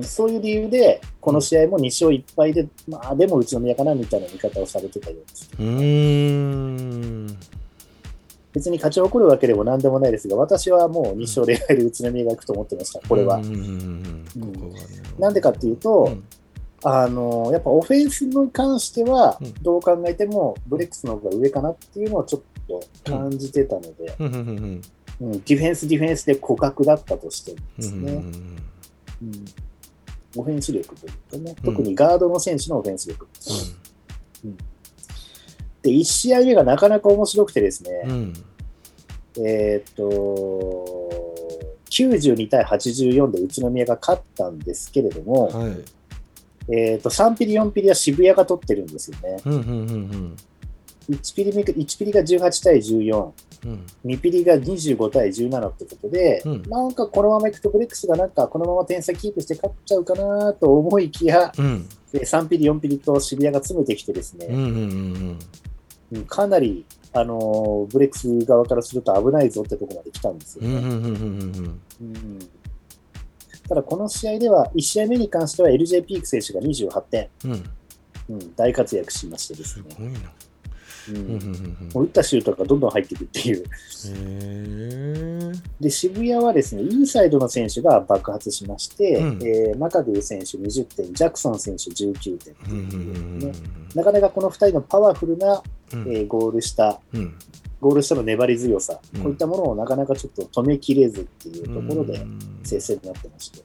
[0.04, 5.50] そういう理由で、この試合も2勝1敗で、まあ、でも宇都宮かなみたいな見方をされてたようです。
[5.60, 7.38] うん。
[8.54, 13.40] 別に勝ち誇るわけでもなんでもないですが、私はもう2勝0敗で宇都宮がいくと思ってました、これは。
[15.20, 16.24] なんでかっていうと、うん、
[16.84, 28.12] あのやっぱオフェンスに関しては、どう考えてもブレックスの方が上かなっていうのをちょっと感じてたので、うん、ディフェンス、ディフェンスで互角だったとしてもですね。
[28.13, 28.58] うん
[30.38, 33.28] オフェンス力というかね、特にガードの選手のオフェンス力。
[34.43, 34.58] うん、うん、
[35.82, 38.34] で、1試合目がなかなか面白くてですね、うん、
[39.45, 40.04] えっ、と、
[41.89, 49.41] 92対84で宇都宮が勝ったんですけれども、はい、えっ、と、3ピリ、4ピリは渋谷が取ってるんですよね。
[49.45, 50.38] うんうんうんうん
[51.10, 53.32] 1ピリ ,1 ピリが18対14、
[53.65, 65.39] うん、2ピリが25対17ってことで、うん、なんかこのままいくとブレックスがなんかこのまま点差キープして勝っちゃうかなと思いきや、うん、3ピリ、4ピリと渋谷が詰めてきてですね、うんうん
[66.12, 71.72] うん、かなり、あのー、ブレックス側からすると危ないぞってところまで来たんですよね。
[73.67, 78.56] ただこの試合では、1試合目に関しては LJ ピーク選手が28点、うん。
[78.56, 79.86] 大活躍しましてですね。
[79.89, 80.47] す
[81.93, 83.65] 打ったシュートがどんどん入っていくっていう。
[85.80, 93.52] で、渋谷はですね、インサイドの選手が爆発しまして、うん、えー、マカドゥ選手20点、ジャクソン選手19点っていうね、
[93.96, 97.36] なかなかこの2人のパワフルな、えー、ゴール下、うん、
[97.80, 102.26] ゴール下の粘り強さ、こういったものをなかなかちょっと止めきれずっていうところで、
[102.63, 103.62] 接戦になってまして。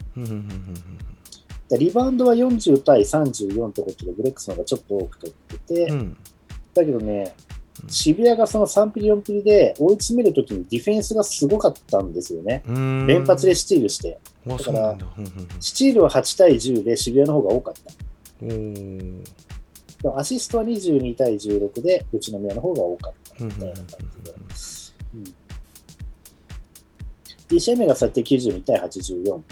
[1.79, 6.17] リバウンドは40対34ってことで、ブレックスの方がちょっと多く取ってて、うん
[6.75, 7.35] だけどね、
[7.89, 12.63] 渋谷がその3ピリ4ピリで追い詰めるときにディフェンスがすごかったんですよね。
[12.67, 14.19] 連発でスチールして。
[14.47, 14.99] だから、
[15.61, 17.81] スチールは8対10で渋谷の方が多かった。
[20.19, 23.91] アシストは22対16で宇都宮の方が多かったみたいな感じ
[24.31, 24.35] で。
[27.51, 29.35] 1試合目が最低92対84。
[29.35, 29.45] うん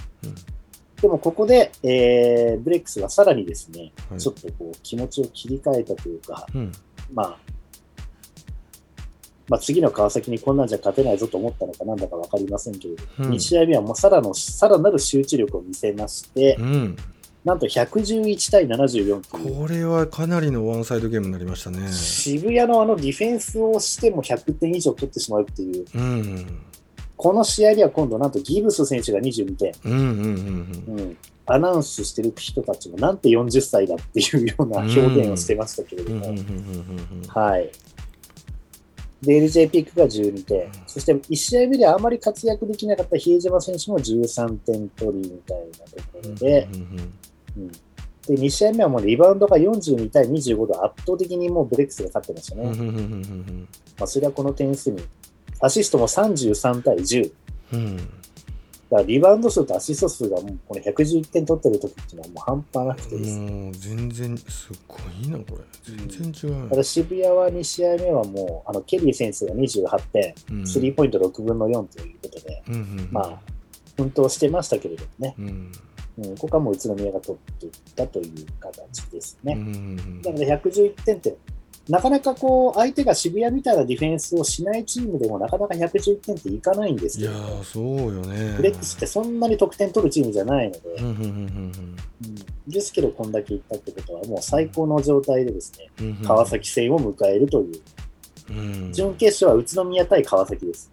[1.01, 6.73] でもここで、えー、ブレックスがさらにですね、はい、ちょっとこう気持ちを切り替えたというか、うん、
[7.13, 7.39] まあ、
[9.49, 16.97] まあ、次の川崎にこんなんじゃ勝てないぞと思ったのかなんだか分かりませんけれど、うん、2試合目はもうさらのさらなる集中力を見せまして、うん、
[17.45, 19.59] なんと111対74という。
[19.59, 21.91] これはかなりのワンサイドゲームになりましたね。
[21.91, 25.85] 渋谷のあのディフェンスをしても100点以上取ってしまうっていう。
[25.95, 26.63] うん、
[27.21, 29.75] この試合では今度なんとギブス選手が22点。
[29.85, 36.35] うんうんうんうん、アナウンスしてる人たちもなんて40歳だっていうような表現をしてましたけれども、
[37.29, 37.71] はい。
[39.21, 46.69] で、LJ ピックが12点、そして1試合目であまり活躍できなかった比江島選手も13点取りみたいなところで、
[47.55, 47.75] うん、で
[48.29, 53.67] で、2試合目はもうリバウンドが42対25度圧倒的にもうブレックスが勝ってましたね。
[53.99, 55.03] まあ、それはこの点数に。
[55.61, 57.33] アシストも33対10。
[57.75, 57.97] うん。
[57.97, 63.51] だからリバウンド数とアシスト数がもうこの111点取ってる時っていうのはもう半端なくてですね。
[63.51, 65.97] もう全然すごいなこれ。
[66.09, 70.67] 全然違うただ渋谷は2試合目はもう、あのケリー選手が28点、うん。
[70.67, 73.39] スリーポイント6分の4ということで、うんうんまあ、
[73.97, 75.73] 奮闘してましたけれどもね、うん。
[76.19, 79.57] うん、ここはもう宇都宮が取っていったという形ですね。
[80.23, 81.37] だから111点って、
[81.91, 87.85] なかなかこう、相手が渋谷みたいなディフェンスをしないチームでもなかなか111点っていかないんですいやけど、ーそう
[88.15, 88.53] よね。
[88.53, 90.81] フレックスってそんなに得点取るチームじゃないので、
[92.69, 97.81] ですけど、こんだけいったってことは、もう最高の状態でですね、うんうん川崎戦を迎えるという、
[98.51, 98.53] う
[98.89, 98.93] ん。
[98.93, 100.93] 準決勝は宇都宮対川崎です。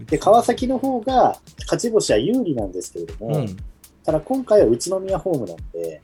[0.00, 3.56] で、川崎の方が勝ち星は有利なんですけれども、うん。
[4.04, 6.02] ただ今回は宇都宮ホームなんで、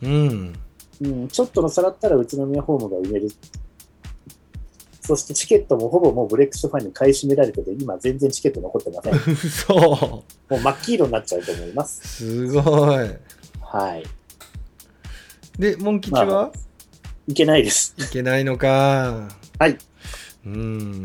[1.03, 3.29] うんうん、ちょっとの差だったら宇都宮ホームが埋める。
[5.01, 9.15] そしてチケットもほぼもうブレックスファンに買い占められてて、今全然チケット残ってません。
[9.15, 12.25] もそうう真っ黄色になっちゃうと思います。
[12.25, 12.61] すご
[13.03, 13.11] い
[13.61, 14.05] はい。
[15.59, 16.53] でモン吉まあは
[17.29, 17.95] いけないです。
[17.99, 19.29] いけないのか
[19.59, 19.79] はい。
[20.45, 21.05] うん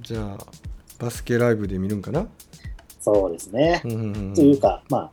[0.00, 0.46] じゃあ
[0.98, 2.26] バスケライブで見るんかな？
[3.00, 3.82] そうですね。
[3.84, 5.12] うんうんうんというか、まあ、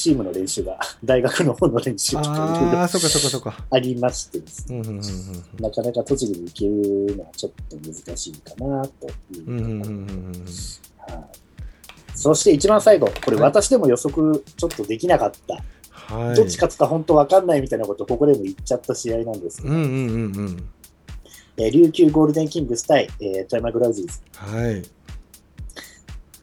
[0.00, 4.80] チームの練習が、 大学の方の練習とかいろいろありましてですね、
[5.60, 9.50] なかなか栃木に行けるのはちょっと難しいかなという。
[10.96, 11.24] はい。
[12.14, 13.44] そして一番最後、これはい。
[13.44, 16.36] 私でも予測ちょっとできなかった、はい。
[16.36, 19.74] どっち勝つか本当わかんないみたいなことをここでも言っちゃった試合なんですけど、
[21.70, 24.20] 琉球ゴールデンキングス対、えー富山グラウジーズ。
[24.32, 24.82] はい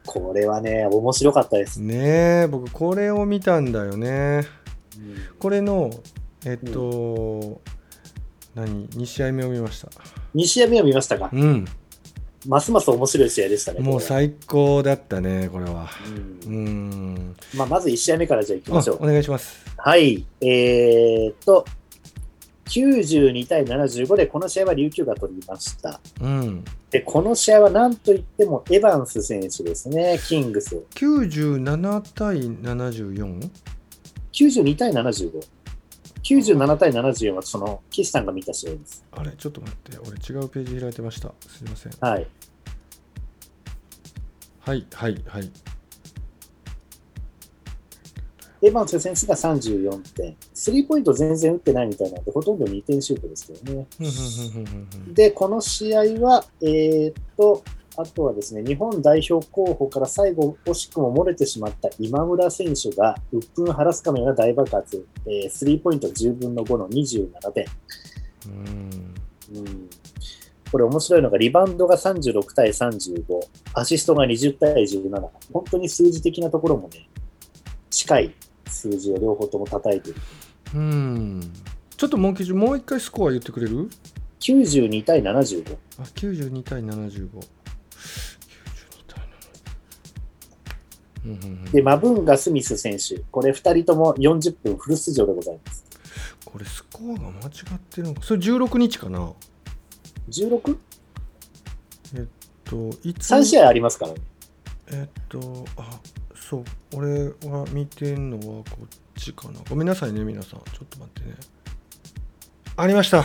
[0.08, 1.82] これはね、面白かったです。
[1.82, 4.46] ねえ僕これを見たんだよね。
[4.96, 5.16] うん。
[5.38, 5.90] これの
[6.44, 7.60] えっと、
[8.54, 9.88] 何？2試合目を見ました。
[10.34, 11.64] 2試合目を見ましたか、うん。
[12.46, 13.80] ますます面白い試合でしたね。
[13.80, 15.88] もう最高だったねこれは。
[16.46, 16.54] うん。
[16.54, 17.36] うん。
[17.54, 18.98] まあ、まず1試合目からじゃあ行きあましょう。
[19.02, 19.06] お。
[19.06, 19.64] 願いします。
[19.76, 20.24] はい。
[20.40, 21.64] えーっと、
[22.66, 26.00] 92対75でこの試合は琉球が取りました。
[26.20, 30.82] うんで、この試合は何といってもエヴァンス選手ですね、キングス。
[30.94, 33.50] 97対 74?
[34.32, 35.40] 92対75。
[36.22, 39.04] 97対74はその岸さんが見た試合です。
[39.12, 42.26] あれちょっと待って俺違うページ開いてましたすいませんはい。
[44.60, 45.50] はいはいはい
[48.60, 50.36] エヴァンス選手が34点。
[50.52, 53.86] スリーポイント全然打ってないみたいなんで、ほとんど2点シュートですけどね。
[54.00, 57.62] うんうんうんうんうんで、この試合は、えーっと、
[57.96, 67.66] あとはですね、日本代表候補から最後、惜しくも漏れてしまった今村選手が、鬱憤晴らすかのような大爆発、えースリーポイント10分の5の27点。
[68.46, 69.14] うん
[69.56, 69.88] うん
[70.70, 73.24] これ面白いのが、リバウンドが36対35、
[73.72, 75.28] アシストが20対17。
[75.52, 77.08] 本当に数字的なところもね、
[77.90, 78.34] 近い
[78.68, 80.20] 数字を両方とも叩いている。
[80.74, 81.52] うん
[81.96, 83.88] ちょっとモンキーもう一回スコア言ってくれる
[84.40, 85.76] ？92対75。
[85.98, 87.40] あ92対75 92
[89.08, 89.24] 対
[91.24, 93.18] 75うんうんうんで、マブンガ・スミス選手。
[93.32, 95.84] これ2人とも40分フル出場でございます。
[96.44, 97.32] これスコアが間違
[97.74, 99.32] ってるのかそれ16日かな
[100.30, 100.76] ？16?3
[102.14, 102.26] えっ
[102.64, 103.44] といつ？
[103.44, 104.20] 試合ありますからね。
[104.92, 106.00] えっとあ
[106.48, 106.64] そう。
[106.94, 109.60] 俺が見てんのはこっちかな。
[109.68, 110.60] ごめんなさいね皆さん。
[110.60, 111.36] ちょっと待ってね。
[112.76, 113.24] ありました。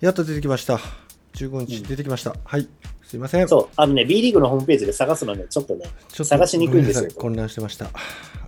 [0.00, 0.80] やっと出てきました。
[1.34, 1.82] 15日うん。
[1.84, 2.68] 出てきました、はい。
[3.04, 3.46] すいません。
[3.46, 7.10] そう、あのね、B リーグのホームページで探すのね、ちょっとね、ちょっと探しにくいんですよ。
[7.16, 7.86] 混乱してました。
[7.86, 7.90] あ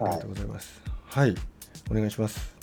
[0.00, 0.82] りがとうございます。
[1.04, 1.34] はい、
[1.90, 2.56] お願いします。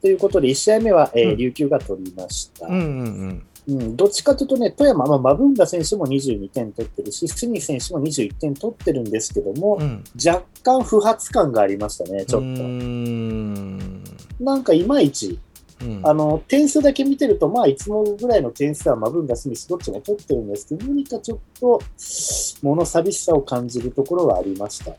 [0.00, 1.36] ということで、1試合目は、えーうん。
[1.38, 2.66] 琉球が取りました。
[2.66, 9.82] うんうんうん、どっちかというとね、富山、まあ、マブンガ選手も22点取ってるし、スミス選手も21点取ってるんですけども、うん。
[9.82, 10.04] うん。
[10.24, 12.46] 若干不発感がありましたね、ちょっと。
[12.46, 14.02] ん
[14.40, 15.38] なんかいまいち、
[15.80, 21.80] うんあの、点数だけ見てると、まあ、いつもぐらいの点数はマブンガ、スミス、どっちも取ってるんですけど、何かちょっと、
[22.62, 24.96] 物寂しさを感じるところはありました。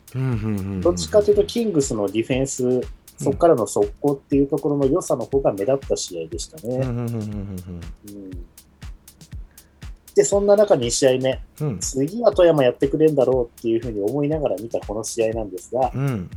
[0.80, 2.80] どっちかというと、キングスのディフェンス、
[3.16, 6.80] そこからの速攻っていうところの良さの方が目立った試合でしたね。
[10.14, 11.68] で、そんな中2試合目、うん。
[11.68, 16.30] うん次は富山やってくれんだろうっていうふうに思いながら見たこの試合なんですが、うん。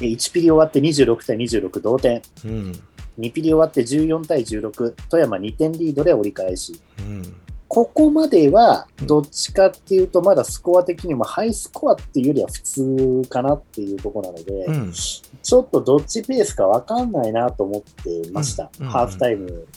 [0.00, 2.72] え1ピリ終わって26対26同点、うん。
[3.18, 7.34] 2ピリ終わって14対16、富山2点リードで折り返し、うん
[7.70, 14.92] ここまではどっちかっていうと、まだスコア的にもハイスコアっていうよりは普通かなっていうところなので、うん。
[14.92, 18.88] ちょっとどっちペースか分かんないなと思ってました、うん。
[18.88, 19.68] ハーフタイム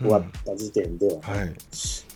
[0.00, 1.20] 終わった時点では。
[1.22, 1.54] はい。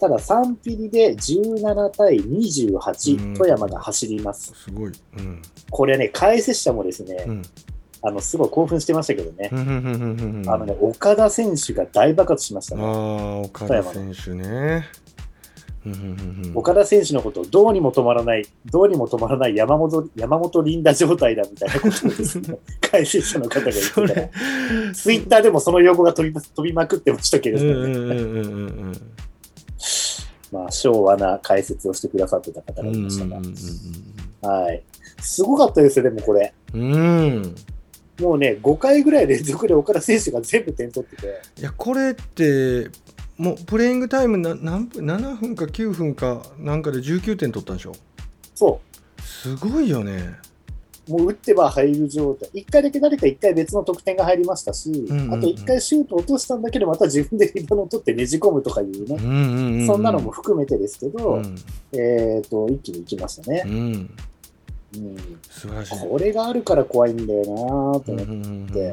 [0.01, 3.35] ただ3ピリで17対28、うん。
[3.35, 4.53] 富山が走ります。
[4.57, 4.93] すごい。
[5.19, 5.41] うん。
[5.71, 7.43] これね、解説者もですね、うん
[8.03, 13.43] あのすごい興奮してましたけどね、あのね岡田選手が大爆発しましたね。
[13.45, 14.87] 岡田選手ね。
[16.55, 28.99] 岡田選手のことをどうにも止まらない、どうにも止まらない山本山本リンダ状態だみたいなことをですね、 解説者の方が言ってそたツイッターでもその用語が飛び飛びまくってましたけれどもね、
[30.53, 33.55] まあ、昭和な解説をしてくださってた方うんがいましたが、うん
[34.43, 34.83] はい。
[35.21, 36.53] すごかったですよ、でもこれ。
[36.75, 36.97] うんう
[37.41, 37.55] ん
[38.21, 42.91] もうね、5回ぐらい連続で岡田選手が全部点取ってて、いやこれって
[43.37, 47.93] もうプレイングタイムな何分7分か9分かなんかで19点取ったんでしょ？
[48.55, 48.81] そ
[49.23, 50.37] すごいよね。
[51.09, 52.51] う、もう打ってば入る状態。
[52.51, 55.35] 1回だけ誰か1回別の得点が入りましたし、んうんうん。
[55.35, 59.87] あと1回シュート落としたんだけど、また自分でリバウンド取ってねじ込むとかいうね、うんうんうん。
[59.87, 61.57] そんなのも含めてですけど、うん。
[61.93, 63.63] えっ、と、一気に行きましたね。
[63.65, 63.69] う。
[63.69, 64.11] ん
[64.95, 65.17] うん
[65.49, 68.93] 素晴らしいこれがあるから怖いんだよなと思って。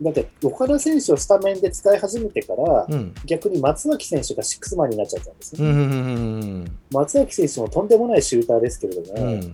[0.00, 6.70] だって、岡田選手をスタメンで使い始めてから、うん逆に松脇選手がシックスマンになっちゃったんですね。
[6.92, 9.52] 松脇選手もとんでもないシューターですけれども、うん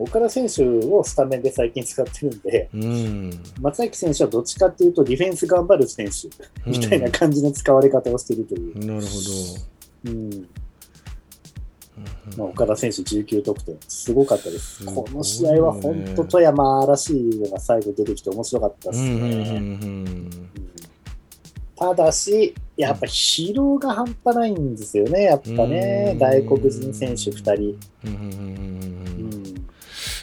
[0.00, 6.28] 岡田選手をスタメンで最近使ってるんで、うん松崎選手はどっちかっていうとディフェンス頑張る選手
[6.70, 8.78] みたいな感じの使われ方をしているという。
[8.78, 9.06] なるほ
[10.04, 10.48] うんど
[12.36, 14.84] まあ、岡田選手19得点、すごかったです。
[14.84, 20.30] この試合は本当富山らしいのが最後出てきて面白かったですね。
[21.76, 26.18] ただし、やっぱ疲労が半端ないんですよね、やっぱね、うん。
[26.18, 27.78] 外国人選手2人。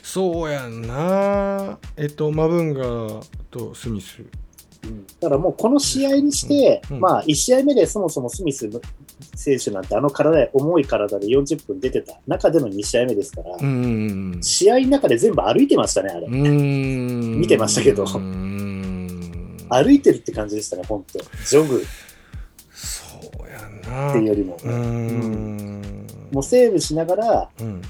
[0.03, 1.77] そうやんな。
[1.97, 3.21] えっとマブンガ
[3.51, 4.23] とスミス。
[5.19, 6.99] だからもうこの試合にして、うん。
[6.99, 8.69] まあ1試合目でそもそもスミス
[9.35, 12.19] 選手なんてあの体、重い体で40分出てた。
[12.27, 13.57] 中での2試合目ですから、
[14.41, 16.27] 試合の中で全部歩いてましたね、あれ。
[16.27, 18.05] 見てましたけど。
[18.05, 19.57] うん。
[19.69, 21.19] 歩いてるって感じでしたね、本当。
[21.19, 21.81] ジョグ。
[21.81, 21.85] っ
[22.73, 23.05] そ
[23.43, 24.13] うやんな。
[24.13, 24.57] ていうよりも。
[24.63, 26.07] うん。
[26.31, 27.81] もうセーブしながら、うん。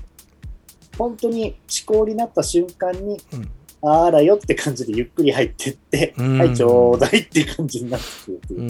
[0.98, 1.56] 本当に
[1.88, 3.50] 思考になった瞬間に、うん。
[3.88, 6.38] あらよって感じでゆっくり入ってって、うん。
[6.38, 8.62] はい、ちょうだいって感じになってくるっていう。
[8.62, 8.64] う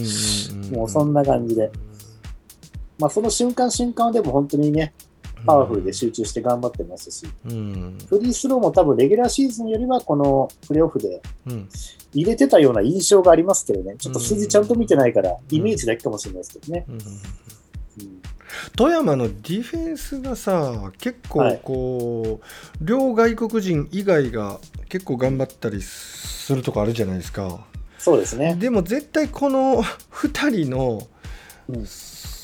[0.72, 0.76] ん。
[0.76, 1.70] もうそんな感じで。
[2.98, 4.94] まあその瞬間瞬間はでも本当にね、
[5.44, 7.98] パワフルで集中して頑張ってますし、うん。
[8.08, 11.68] フリースローも多分レギュラーシーズンよりはこのプレーオフでうん。
[12.12, 16.84] 入れてたような印象がありますけどね、ちょっと数字ちゃんと見てないから、イメージだけかもしれないですけどね。
[16.88, 16.94] うん。
[16.94, 17.00] うん
[18.74, 27.66] 富山のディフェンスがさ結構こう、両外国人以外が結構頑張ったりするとこあるじゃないですか。
[27.98, 28.54] そうですね。
[28.56, 31.06] でも絶対この2人の
[31.68, 31.86] うん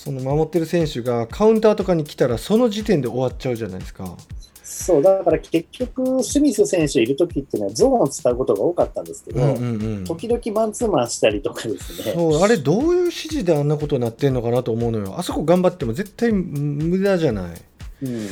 [0.03, 4.17] その守ってる選手がカウンターとかに来たらその時点で終わっちゃうじゃないですか。
[4.65, 10.05] そう、だから結局、スミス選手いるときっていうのはゾーンを使うことが多かったんですけど、うんうんうん。
[10.05, 12.15] 時々マンツーマンしたりとかですね。
[12.15, 15.15] そうあれどういう指示であんなことになってんのかなと思うのよ。
[15.17, 17.63] あそこ頑張っても絶対無駄じゃない。
[18.03, 18.27] うん。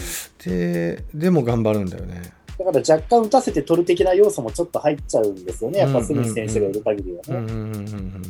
[0.45, 2.33] ででも頑張るんだよね
[2.65, 7.53] だから若干打たせて取る的な要素もちょっと入っちゃうんですよね、やっぱスミス選手がいる限りはね。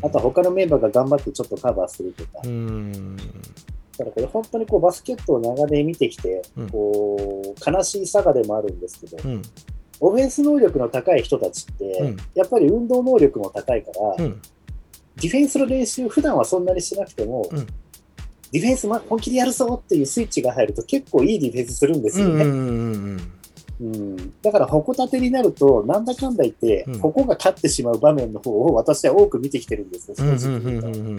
[0.03, 2.31] あとは他のメンバーが頑張ってちょっとカバーするとか。
[2.45, 6.70] うんだからこれ本当にこうバスケットを長年見てきて、うん。
[6.70, 9.43] こう悲しい差がでもあるんですけど、うん。
[10.01, 12.16] オフェンス能力の高い人たちって、うん。
[12.35, 14.41] やっぱり運動能力も高いから、うん。
[15.16, 17.66] ディフェンスの練習、普段はそんなにしなくても、うん。
[18.53, 23.22] ディフェンス、ま、本気でやるぞっていうスイッチが入ると結構いいディフェンスするんですよね。
[23.81, 24.33] うん。
[24.43, 27.01] だから、矛盾てになると、なんだかんだ言って、うん。
[27.01, 30.89] ここが勝ってしまう場面の方を私は多く見てきてるんですよ、正直言うと。
[30.89, 31.16] うんうんうん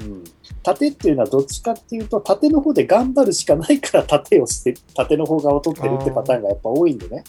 [0.00, 0.24] うん
[0.62, 7.24] 縦っていうのはどっちかっていうと、縦の方で頑張るしかないから縦をして、縦の方側を取ってるってパターンがやっぱ多いんでね。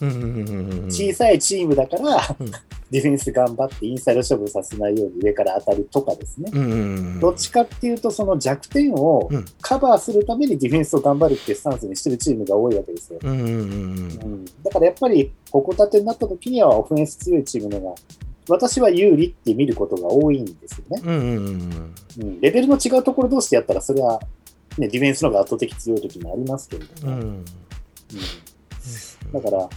[0.89, 2.51] 小さいチームだから、うん
[2.93, 6.51] ディフェンス頑張ってインサイド勝負させないように上から当たるとかですね。
[7.19, 9.45] どっちかっていうと、その弱点をうん。
[9.61, 13.19] カバーするためにディフェンスを頑張るっていうスタンスにしてるチームが多いわけですよ。
[13.19, 17.95] だからやっぱり、ここ立てになった時にはオフェンス強いチームのが、
[18.47, 21.01] 私は有利って見ることが多いんですよね。
[22.41, 24.19] レベルの違うところ同士でやったら、それは、
[24.77, 27.21] ね、ディフェンスの方が圧倒的強い時もありますけれども、うん。
[27.21, 27.45] うん。
[29.33, 29.67] だから、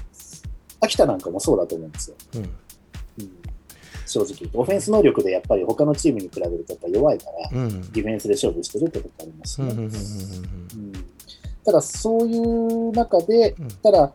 [0.80, 2.16] 秋田なんかもそうだと思うんですよ。
[2.34, 2.50] うんうん
[4.06, 4.58] 正直言うと。
[4.60, 9.88] オフェンス能力でやっぱり他のチームに比べるとやっぱ弱いから、うんディフェンスで勝負してるってとこありますね。
[11.64, 14.12] ただ、そういう中でうん、ただ、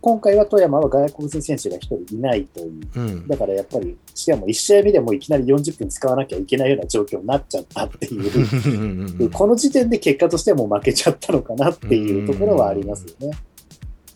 [0.00, 2.88] 今回は富山は外国人選手が1人いないという。
[2.96, 9.30] うんうんだからやっぱり、しかも1試合目でもいきなり40分使わなきゃいけないような状況になっちゃったっていう。
[9.30, 13.36] この時点で結果としてはもう負けちゃったのかなっていうところはありますよね。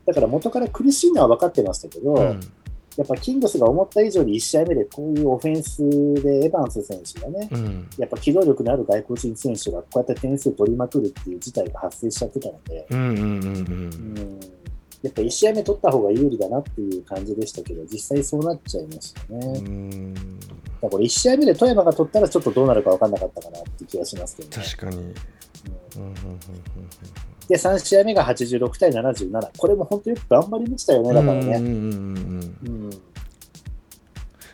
[0.07, 2.41] だから元から苦しいのは分かってましたけど、うん
[2.99, 5.79] やっぱキングスが思った以上に1試合目でこういうオフェンス
[6.21, 7.89] でエヴァンス選手がね、うん。
[7.97, 12.75] やっぱ機動力のある外国人選手がこうやって点数取りまくるっていう事態が発生しちゃってたので、
[15.01, 19.39] やっぱ1試合目取った方が有利だなっていう感じでしたけど、実際そうなっちゃいましたね。
[19.39, 20.15] うだかん
[20.83, 24.65] らこれ1試合目で富山が取ったらちょっとどうなるか分かんなかったかなって気がしますけどね。
[24.65, 25.15] 確かに
[27.49, 29.51] で、3試合目が86対77。
[29.57, 31.61] これも本当よく頑張りましたよね、だからね。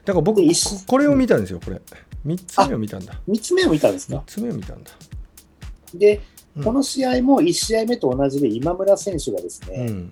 [0.04, 0.42] だから僕
[0.86, 1.80] これを見たんですよこれ。
[2.26, 3.20] 3つ目を見たんだ。
[3.28, 4.22] 3つ目を見たんです3か。
[4.26, 4.90] つ目を見たんだ。
[5.94, 6.20] で、
[6.56, 6.64] うん。
[6.64, 10.10] この試合も1試合目と同じで今村選手がですね、うん。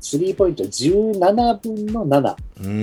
[0.00, 2.36] スリーポイント17分の7。
[2.60, 2.76] うんうんう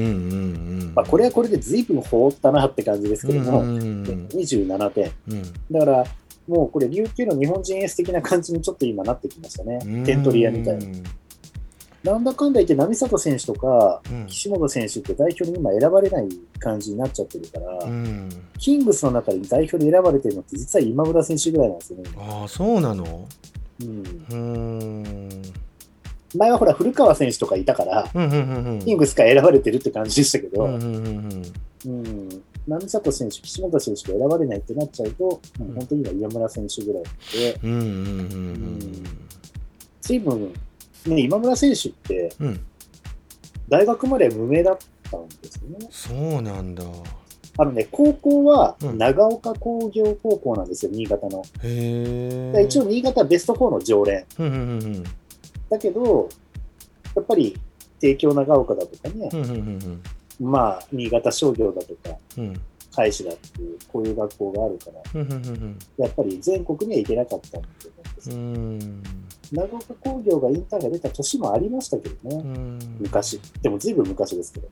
[0.86, 3.82] んまあ、これはこれで随分放ったなって感じですけども、うんうんう
[4.12, 5.12] ん27点。
[5.30, 5.44] うん。
[5.72, 6.06] だから、
[6.48, 9.80] もうこれ、琉球の日本人エース的な感じにちょっと今なってきましたね。
[9.84, 10.04] うん。
[10.04, 10.86] 点取り屋みたいな。
[12.04, 14.26] なんだかんだ言って、波里選手とか、うん。
[14.28, 16.30] 岸本選手って代表に今選ばれない
[16.60, 18.30] 感じになっちゃってるから、うん。
[18.58, 22.10] キングスの中に代表に選ばれてるのって実は今村選手ぐらいなんですよね。
[22.18, 23.28] ああそうなの？
[23.82, 24.04] うん、
[24.36, 25.42] ん。
[26.36, 28.80] 前はほら、古川選手とかいたから、うんうんうんうん。
[28.80, 31.44] キングスから選ばれてるって感じでしたけど、うんうんうん。
[31.86, 37.04] うん、波里選手、岸本選手が選ばれないってなっちゃうと、もう本当に今、岩村選手ぐらい
[37.34, 37.92] で、うんうんうんう
[38.86, 39.04] ん。
[40.02, 40.54] 随分、
[41.06, 42.48] ね、今村選手って、うん。
[42.48, 42.60] うん
[43.70, 44.78] 大学まで無名だっ
[45.12, 45.88] たんですよね。
[45.92, 46.84] そうなんだ。
[47.60, 48.98] あのね、高校はうん。
[48.98, 51.44] 長岡工業高校なんですよ、新潟の。
[52.62, 54.26] 一応、新潟ベスト4の常連。
[54.40, 55.04] うんうんうん
[55.70, 56.30] だけど、
[57.14, 57.58] やっぱり、
[58.00, 59.30] 帝京長岡だとかね。
[59.34, 60.02] う、んうんうん
[60.40, 62.62] まあ、新潟商業だとか、うん
[62.98, 73.40] 海士だっていう、こういう学校があるから、やっぱり全国には行けなかったんだと思うんです長岡工業がインターが出た年もありましたけどね、うん昔。
[73.62, 74.68] でも、ずいぶん昔ですけど。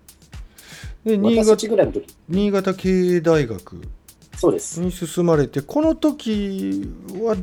[1.05, 3.81] で新潟ぐらいの時新潟経営大学
[4.35, 4.81] そうです。
[4.81, 6.91] に進まれてこの時
[7.21, 7.37] は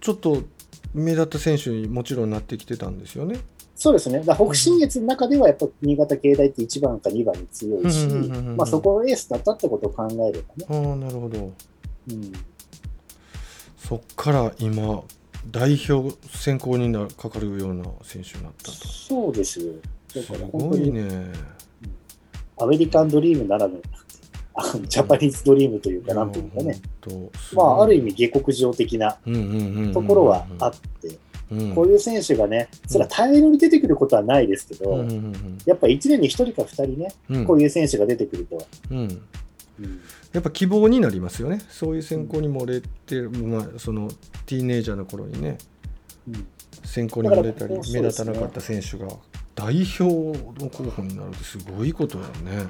[0.00, 0.42] ちょっと
[0.92, 3.38] 目立った選手にもちろんなってきてたんですよね。
[3.76, 4.20] そうですね。
[4.20, 8.08] だ北信越の中ではやっぱ新潟経大って1番か2番に強いし
[8.66, 10.88] そこをエースだったってことを考えればね。
[10.88, 11.52] ああなるほど。
[12.08, 12.32] うん、
[13.76, 15.02] そっから今
[15.50, 18.88] 代表選考になかかるような選手になったと。
[18.88, 19.72] そうですよ。
[20.14, 21.32] だすごいね。
[22.58, 23.82] アメリカンドリームならぬ、
[24.88, 26.80] ジャパニーズドリームというか、なんというかね。
[27.52, 31.18] まあ、ある意味味下克上的なとところはあって、
[31.50, 31.74] うん。
[31.74, 38.98] こういう選手がね、それは大量に出てくることはないですけど、うんうんやっぱ1年に1人か2人ね、こういう選手が出てくると、うん。
[39.80, 40.00] うん。
[40.32, 41.60] やっぱ希望になりますよね。
[41.68, 44.08] そういう選考に漏れてる、まあ、その
[44.46, 45.58] ティーネイジャーの頃にね
[46.28, 46.46] うん。
[46.84, 49.08] 選考に漏れたり目立たなかった選手が
[49.54, 50.04] 代表
[50.62, 52.66] の候補になるってすごいことだよね。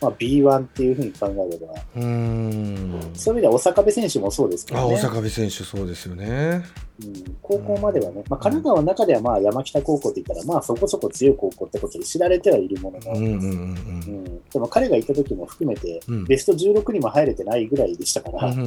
[0.00, 3.10] まあ、B1 っていうふうに考えれば、うーん。
[3.14, 4.94] そういう意味では、小坂部選手もそうですけあ、どね。
[4.94, 6.64] 大阪部選手そうですよね。
[7.02, 7.36] うん。
[7.42, 14.24] 高校まではね、まあ、神奈川の中ではまあ山北高校って言ったら、まあそこそこ強い高校ってことで知られてはいるものの、うんうんうんうん。
[14.50, 16.24] でも彼がいた時も含めて、うん。
[16.24, 18.62] ベスト16にも入れてないぐらいでしたから、だから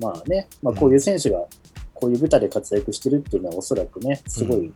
[0.00, 1.44] まあね、まあ、こういう選手が
[1.94, 4.72] こういう舞台で活躍してるっていうのは、おそらくね、すごい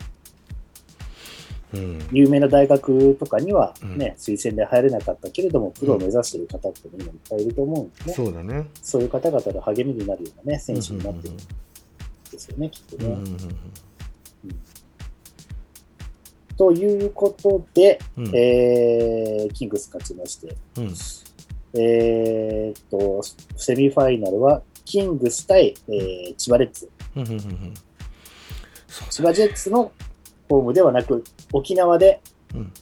[2.13, 3.99] 有名な大学とかにはうん。
[3.99, 8.67] ね、推薦で入れなかったけれども、プロを目指してる方っていっぱいいると思うんでね、そうだね。
[8.83, 11.37] そういう方々の励みになるようなね、選手になってるん
[12.31, 13.17] ですよね、きっとね。
[16.57, 18.27] ということで、うん。
[18.29, 20.95] うんえーキングス勝ちまして、うん。
[21.81, 23.23] えーっと、
[23.57, 26.89] セミファイナルは、キングス対、えー千葉レッズ。
[29.11, 29.91] 千葉ジェッツの
[30.49, 32.21] ホームではなく、沖縄で、
[32.55, 32.73] うん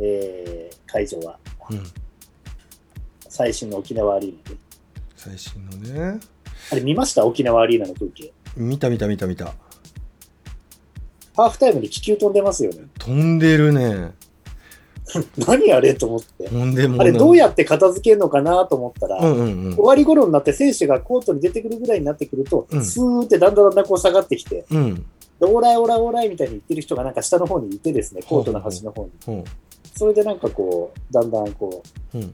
[0.00, 1.38] えー会場は
[1.70, 1.82] うん
[3.28, 4.56] 最新の沖縄アリーナで。
[5.16, 6.18] 最新のね。
[6.72, 7.24] あれ見ました？
[7.26, 8.32] 沖縄アリーナの風景。
[8.56, 9.54] 見た見た見た見た。
[11.36, 12.84] ハーフタイムに気球飛んでますよね。
[12.98, 14.12] 飛んでるね。
[15.46, 16.48] 何あれと思って。
[16.48, 25.06] 飛んでもあれどうややって片付けるのかなと思ったら、うんうんうん終わり頃になって選手がコートに出てくるぐらいになってくると、うんスーってだんだんだんだんこう下がってきて、うん
[25.40, 29.44] でオーライオーライオーライみたいに言ってる人がなんか下の方にいてですね、コートの端の方に。
[29.96, 31.82] それでなんかこう、だんだんこ
[32.14, 32.30] う、うん、っ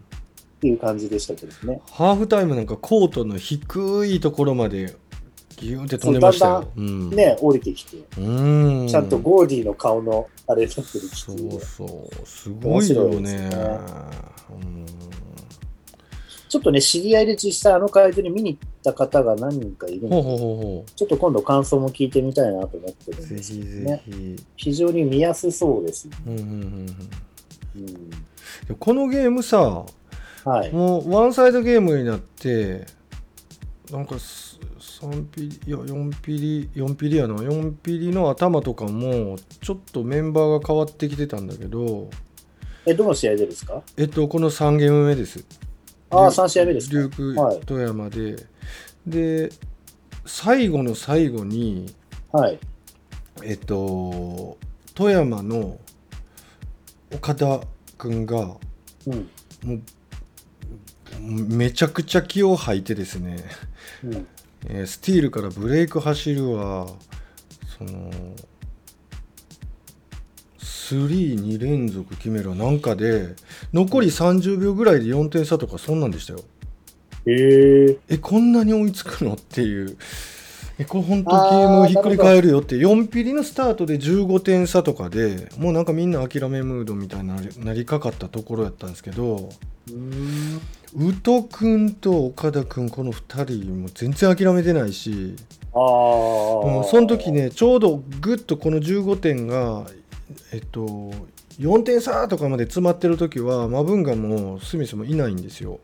[0.61, 1.81] ていう感じでしたけどね。
[1.91, 4.97] ハーフタイムなんかコートの低いところまで
[5.57, 6.69] ギューって飛んでましたよ。
[6.77, 13.21] うん、ね、降りてきて、うん、ちゃんとゴーディの顔のあれになってるそうそう、すごいよ面白いね。
[13.23, 13.79] ですね。
[14.51, 14.87] うん
[16.55, 24.03] ちょっとね、知り合いで実際あの会場に見に行った方が何人かいるので、ほちょっと今度感想も聞いてみたいなと思ってるんですひぜね。
[24.07, 24.37] ひ。
[24.55, 26.09] 非常に見やすそうです。
[26.25, 26.97] うんうんうんうん
[27.75, 28.17] うん、で
[28.79, 29.85] このゲームさ、
[30.45, 30.71] はい。
[30.71, 32.87] もうワンサイドゲームになって、
[33.91, 42.09] なんかす3ピリ、いや4ピリ、4ピリやな、4ピリの頭とかも、ちょっとメンバーが変わってきてたんだけど、
[42.87, 43.83] え、どの試合でですか？
[43.97, 45.45] えっと、この3ゲーム目です。
[46.15, 46.95] ああ、3試合目ですか。
[46.97, 48.37] 琉球はい富山で、
[49.07, 49.51] で
[50.25, 51.95] 最後の最後に
[52.33, 52.59] はい。
[53.43, 54.57] えっと
[54.95, 55.79] 富山の
[57.12, 57.61] 岡田
[57.99, 58.57] 君が
[59.07, 59.29] うん。
[59.65, 59.81] もう
[61.21, 63.45] めちゃくちゃ気を吐いてですね、
[64.03, 64.27] うん。
[64.67, 66.87] えースティールからブレイク走るわ
[67.79, 68.11] その
[70.91, 73.35] 32連続決めるわなんかで
[73.72, 76.41] 残り30秒ぐらいで4点差とかそんなんでしたよ
[77.26, 77.99] へえ。
[78.09, 79.97] えこんなに追いつくのっていう
[80.78, 89.51] えこれ本当ゲームをひっくり返るよって4ピリのスタートで15点差とかでもうなんかみんな諦めムードみたいになりなりかかったところやったんですけど。
[90.97, 95.35] 宇都君と岡田君この2人も全然諦めてないし
[95.74, 97.32] あうその時。
[97.32, 99.87] ねちょうどぐっとこの15点が
[100.53, 101.12] えっと
[101.59, 105.81] 4点差とかまで詰まってる時はマブンガもスミスもいないんですよ。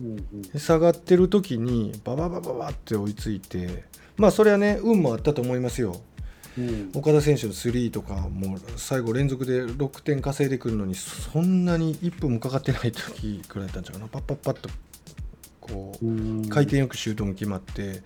[0.00, 0.42] うんうん。
[0.42, 3.84] で下がってる時にバババババって追いついて
[4.16, 6.00] まあそれはね運もあったと思いますよ
[6.58, 6.90] うん。
[6.94, 14.68] 岡田選手のスリーとかもう最後連続で6点稼いでくるのにそんなに1分もかかってない時くらいだったんちゃうかなパッパッパッと
[15.60, 16.10] こうう
[16.42, 18.02] ん回転よくシュートも決まって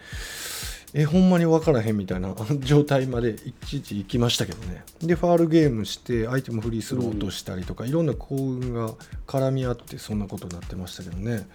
[0.96, 4.84] えほんまに分からへんみたいな 状態までいちいち行きましたけどね。
[5.02, 8.94] でファールゲームして相手もフリースロー落としたりとか、いろんな幸運が
[9.26, 11.48] 絡み合ってそんなことになってましたけどね。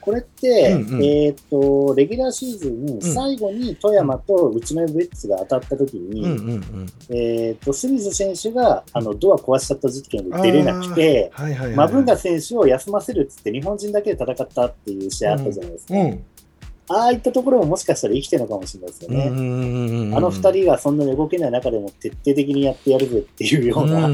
[0.00, 1.04] これって、うんうん。
[1.04, 6.86] えっ、と、レギュラーシーズン、ん最後に富山と内目ブレッツが当たった時に、うんうんうん。
[7.08, 15.94] えっ、と、スミス選手が、あの、ドア壊しちゃった事件で出れなくて、はいはいはい、マブンガ選手を休ませるっつって日本人だけで戦ったっていう試合あったじゃないですか。
[15.94, 16.24] うん
[16.88, 20.16] ああいったところももしかしたら生きてるのかもしれないですよね。
[20.16, 24.08] あの二人がそんなに動けない中でも徹底的にやってやるぜっていうような。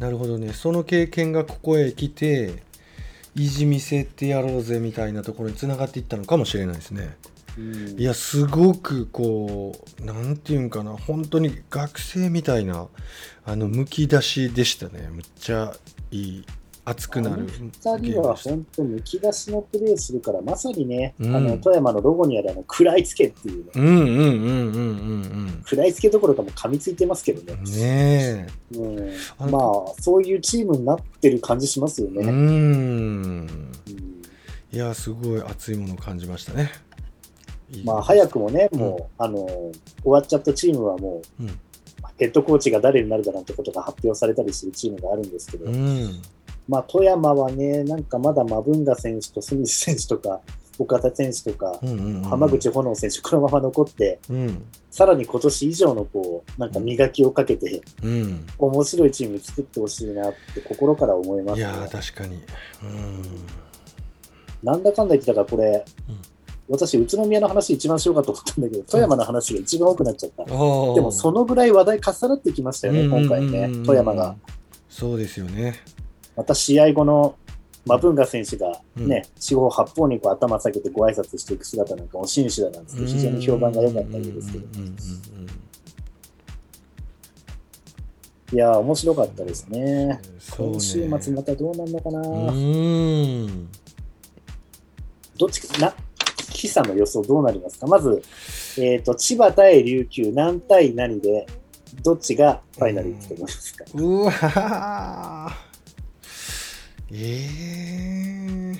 [0.00, 0.52] なるほどね。
[0.52, 2.62] その経験がここへ来て
[3.36, 7.16] 意地見せてやろうぜみたいなところにつながっていったのかもしれないですね。
[7.56, 8.00] うん。
[8.00, 12.88] いやすごくこうなんていうんかな本当に学生みたいな
[13.44, 15.10] あのむき出しでしたね。
[15.12, 15.74] むっちゃ
[16.10, 16.44] いい
[16.90, 17.46] 熱くなる。
[17.46, 21.36] 二人は本当むき出しのプレーするから、まさにね、うん。
[21.36, 24.22] あの富山のロゴにあるあの食らいつけっていうね、うんうんうんうんう
[25.58, 25.62] ん。
[25.64, 27.58] 食らいつけどころかも噛みついてますけどね。
[27.58, 28.76] うんねえ。
[28.76, 29.60] うん、まあ、
[30.00, 32.24] そういうチームになってる感じしますよね。
[32.24, 33.46] ううん。
[33.46, 33.72] ん
[34.72, 36.70] いやすごい熱いものを感じましたね。
[37.84, 39.72] まあ、早くもね、もう、あの、終
[40.06, 41.60] わっちゃったチームはもう、うん。
[42.20, 46.22] ヘッドコーチが誰になるかなんてことが発表されたりするチームがあるんですけど、うん
[46.70, 50.40] まあ、富山はね、なんかまだマブンガ選手とスミス選手とか、
[50.78, 54.64] 岡田選手とか、うんうんうん浜口炎選手、このまま残って、うん。
[54.88, 58.46] さらに今年以上のこう、なんか磨きをかけて、うん。
[58.56, 61.60] 面白いチーム作ってほしいなって心から思いますね。
[61.60, 62.36] いやー確かに。
[62.36, 63.22] うん。
[64.62, 66.18] なんだかんだ言ってたから、これ、うん。
[66.68, 70.44] 私、宇都宮の話一番しようかと思ったんだけど、富山の話が一番多くなっちゃった。
[70.44, 74.36] でも、そのぐらい話題重なってきましたよね、今回ね富山が。
[74.88, 75.80] そうですよね
[76.36, 77.36] また試合後の
[77.86, 79.08] マブンガ選手がうん。
[79.08, 84.64] ね、四方八方にこう頭下げてご挨拶していく姿なんかも紳士だなんつって、非常に評判が良かったようですけど、
[88.52, 90.20] いやー、面白かったですね。
[90.58, 92.20] 今週末またどうなんのかな、
[95.38, 95.94] どっちか、な、
[96.52, 97.86] 記者の予想どうなりますか？
[97.86, 98.22] まず、
[98.78, 101.46] えっ、と、千葉対琉球、何対何で、
[102.02, 108.72] どっちがファイナル行くと思いますか、うわーえ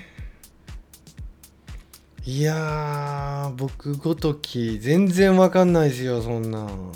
[2.26, 6.93] ー、いやー僕ごとき全然わかんないですよそんなん。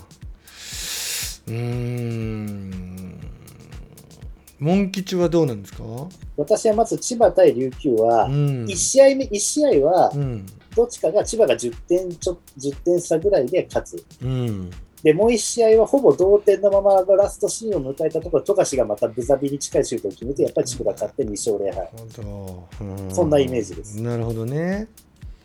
[1.46, 3.20] うーん。
[4.60, 5.82] モン吉はどうなんですか？
[6.36, 8.64] 私はまず千葉対琉球は、うん。
[8.64, 10.46] 1試合目、一試合はう、ん。
[10.74, 14.04] どっちかが千葉が10点ちょ、10点差ぐらいで勝つ。
[14.22, 14.70] うん
[15.04, 21.90] で、もう1試合はほぼ同点のままラストシーンを迎えたところ、富樫がまたブザビに近いシュートを決めて、やっぱり千葉が勝って2勝0敗。
[21.94, 22.68] 本
[23.10, 24.00] 当そんなイメージです。
[24.00, 24.88] なるほどね。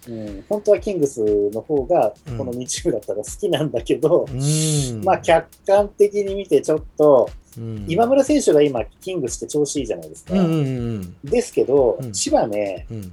[0.08, 10.36] うん、本当はキングスの方が、この2チームだったら好きなんだけど、うん、まあ客観的に見てちょっと、うん今村選手が今、キングスって調子いいじゃないですか。
[10.36, 10.60] うんうんう
[11.00, 13.12] んですけど、うん千葉ね、うん。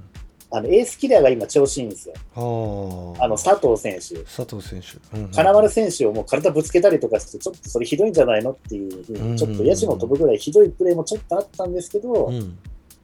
[0.49, 2.15] あのエースキラーが今調子いいんですよ。
[2.33, 3.25] はあ。
[3.25, 4.23] あの佐藤選手。
[4.23, 5.17] 佐藤選手。
[5.17, 12.57] うんうん金丸選手をもう体ぶつけたりとかして、ちょっとそれひどいんじゃないのっていうふううんに、ちょっとヤジも飛ぶぐらいひどいプレーもちょっとあったんですけど、うん。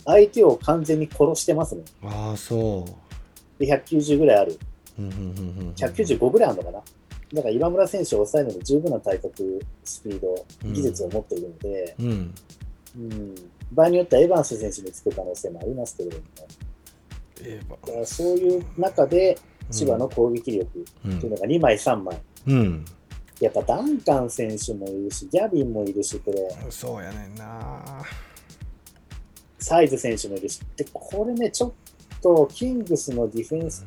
[0.06, 1.84] 相手を完全に殺してますね。
[2.04, 2.86] ああ、そ
[3.60, 3.60] う。
[3.66, 4.60] で、190ぐらいある。
[5.00, 5.22] うんうんうんう
[5.72, 5.74] ん。
[5.76, 6.82] 195ぐらいあるのかな。
[7.34, 12.36] だから今村選手を抑えるのに十分な体格、スピード、技術を持っているので、うん。
[12.96, 13.36] うん、
[13.72, 16.73] 場合によってはエヴァンス選手につく可能性もありますけれども、ええばだから
[18.06, 19.38] そういう中で
[19.72, 22.22] 千葉の攻撃力うんというのが2枚、3枚。
[22.48, 22.86] うん。
[23.40, 28.04] やっぱダンカン選手もいるし、ギャビンもいるし、これ、そうやねんな。
[29.60, 31.72] サイズ選手もいるし、で、これね、ちょっ
[32.22, 33.84] とキングスのディフェンス、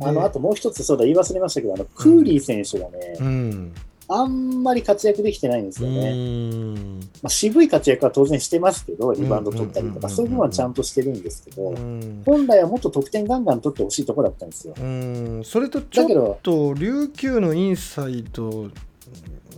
[0.00, 3.74] あの、あともう一つ、そうだ、言い忘れましたけど、あの、クーリー選手がね、うん。
[4.10, 6.12] あんまり活躍できてないんですうよね。
[6.12, 6.98] ん。
[6.98, 12.22] まあ、渋い活躍は当然してますけど、リバウンド取ったりとか、うんそういうのはちゃんとしてるんですけどう、ん。
[12.24, 14.74] 本来はもっと得点ガンガン取ってほしいところだったんですよ。
[14.80, 15.42] うん。
[15.44, 18.70] それとちょっと琉球のインサイド、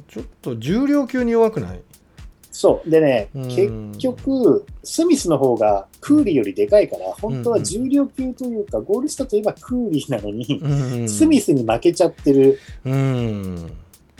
[0.08, 1.80] ちょっと重量級に弱くない？
[2.50, 2.90] そう。
[2.90, 12.58] でね、うん結局、スミスの方がクーリーよりでかいから、本当は重量級というか、ゴール下といえばクーリーなのに、うんスミスに負けちゃってる。
[12.84, 13.72] うん。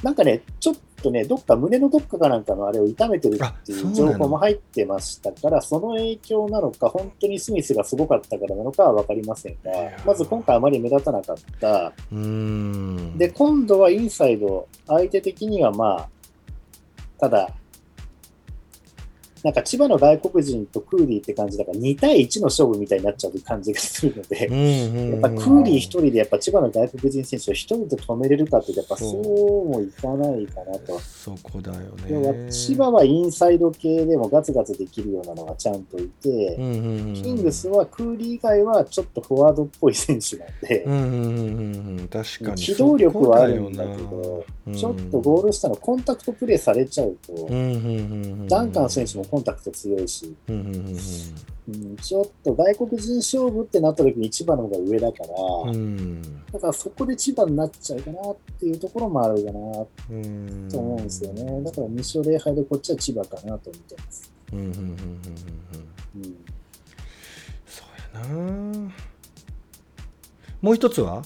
[0.02, 9.70] なんかね、ちょっとね、どっか胸のどっかかなんかのあれを痛めてるっていう情報も入ってましたから、その影響なのか、本当にスミスがすごかったからなのかは分かりませんが
[10.06, 11.92] まず今回あまり目立たなかった。
[12.12, 13.18] うん。
[13.18, 16.08] で、今度はインサイド、相手的にはまあ、
[17.18, 17.50] ただ、
[19.42, 24.56] なんか千葉の外国人とクーリーって感じだから2対1の勝負みたいになっちゃう感じがするので、うんう
[25.08, 30.98] んやっぱクーリー一人でやっぱ千葉の外国人選手を一人で止めれるかってやっぱそうもいかないかなと。
[30.98, 31.80] そこだよ
[32.22, 32.50] ね。
[32.50, 42.62] 千葉はインサイド系でもガツガツできるようなのがちゃんといて、うんうんうん、キングスはクーリー以外はちょっとフォワードっぽい選手なんで、うんうん確かに。
[42.62, 48.48] 機動力はあるんだけどちょっとゴール下のコンタクトプレーされちゃうと、うんうんうんうん。
[48.48, 50.74] ダンカン選手もコンタクト強いし、うんうんうん
[51.68, 55.76] うん、ちょっと外国人勝負ってなった時に千葉の方が上だから、うん。
[55.76, 56.22] うん
[56.52, 59.60] だからそこで千葉になっちゃうかなっていうところもあるかな
[60.10, 61.44] うんと思うんですよね。
[61.62, 64.32] だから2勝0敗でこっちは千葉かなと思ってます。
[64.52, 64.90] うんうんうんうんうん
[66.16, 66.22] うん。
[66.24, 66.36] うん、
[67.66, 68.92] そうやな。
[70.60, 71.22] もう一つは？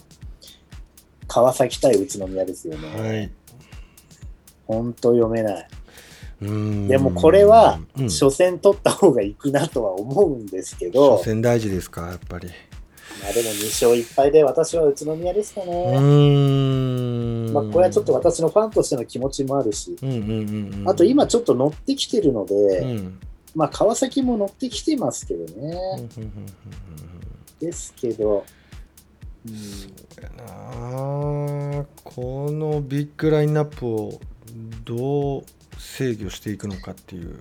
[1.27, 3.01] 川崎対宇都宮ですよね。
[3.01, 3.31] はい。
[4.67, 5.69] 本当読めない。
[6.41, 6.89] うん。
[6.89, 8.09] でもこれはうん。
[8.09, 12.49] 初戦取った方がいくなとは思うんですけど、初戦大事ですかやっぱり。
[13.23, 17.53] まあでも2勝1敗で私は宇都宮ですかうね。
[17.53, 20.89] まあこれはちょっと私のファンとしての気持ちもあるし、うんうんうんうん。
[20.89, 22.91] あと今ちょっと乗ってきてるので、うん。
[22.91, 23.21] うん
[23.55, 25.53] まあ川崎も乗ってきてますけどね。
[25.55, 26.47] うんうんうん
[27.61, 28.45] ですけど、
[29.47, 29.57] うん。
[29.57, 29.89] そ
[30.21, 34.21] うやなこのビッグラインナップを
[34.85, 35.45] どう
[35.85, 37.41] 制御していくのかっていう。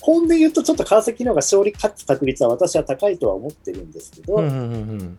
[0.00, 4.54] 本音で言うとちょっと川崎の方が勝利勝つ確率は私は高いとは思ってるんですけど、うんうんう
[4.94, 5.18] ん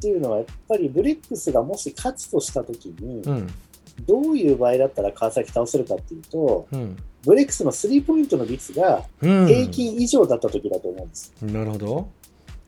[0.00, 3.52] っていうのはやっぱりブレックスがもし勝つとしたときに、うん。
[4.06, 6.96] どういう場合だったら川崎倒せるかっていうと、うん。
[7.22, 9.46] ブレックスのスリーポイントの率がうん。
[9.46, 11.34] 平均以上だった時だと思うんです。
[11.42, 12.08] なるほど。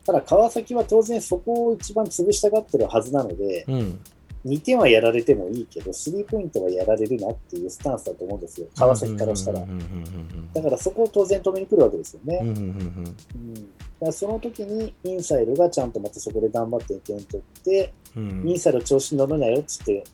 [0.04, 4.00] ただ川崎は当然そこを一番潰したがってるはずなので、うん
[4.44, 9.60] 2点はやられてもいいけど、スリーポイントはやられるなっていうスタンスだと思うんですよ、川崎からしたら。
[9.60, 9.70] うん。
[9.70, 12.40] うんうんだからそこを当然止めに来るわけですよね。
[12.42, 13.04] うんうんうんうん。
[13.04, 18.44] だからその時にインサイドがちゃんとまたそこで頑張って点取って、うん。
[18.46, 20.04] インサイド調子に乗るなよっつって、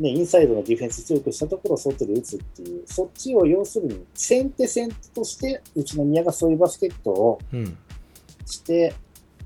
[0.00, 7.78] ね、インサイドのディフェンス強くしたところを外で打つっていう、そっちを要するに先手先手として宇都宮がそういうバスケットをうん。
[8.46, 8.92] して、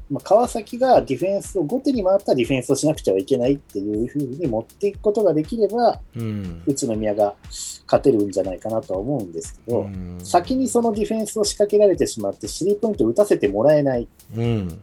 [0.09, 6.63] まあ、川崎がディフェンスを後手に回ったディフェンスをしなくてはいけないっていうふうに持っていくことができれば、うん。
[6.67, 7.35] 宇都宮が
[7.87, 10.19] 勝てるんじゃないかなとは思うんですけど、うん。
[10.23, 14.07] 先にそのディフェンスを仕掛けられてしまって、スリーポイントを打たせてもらえない。
[14.37, 14.81] うん。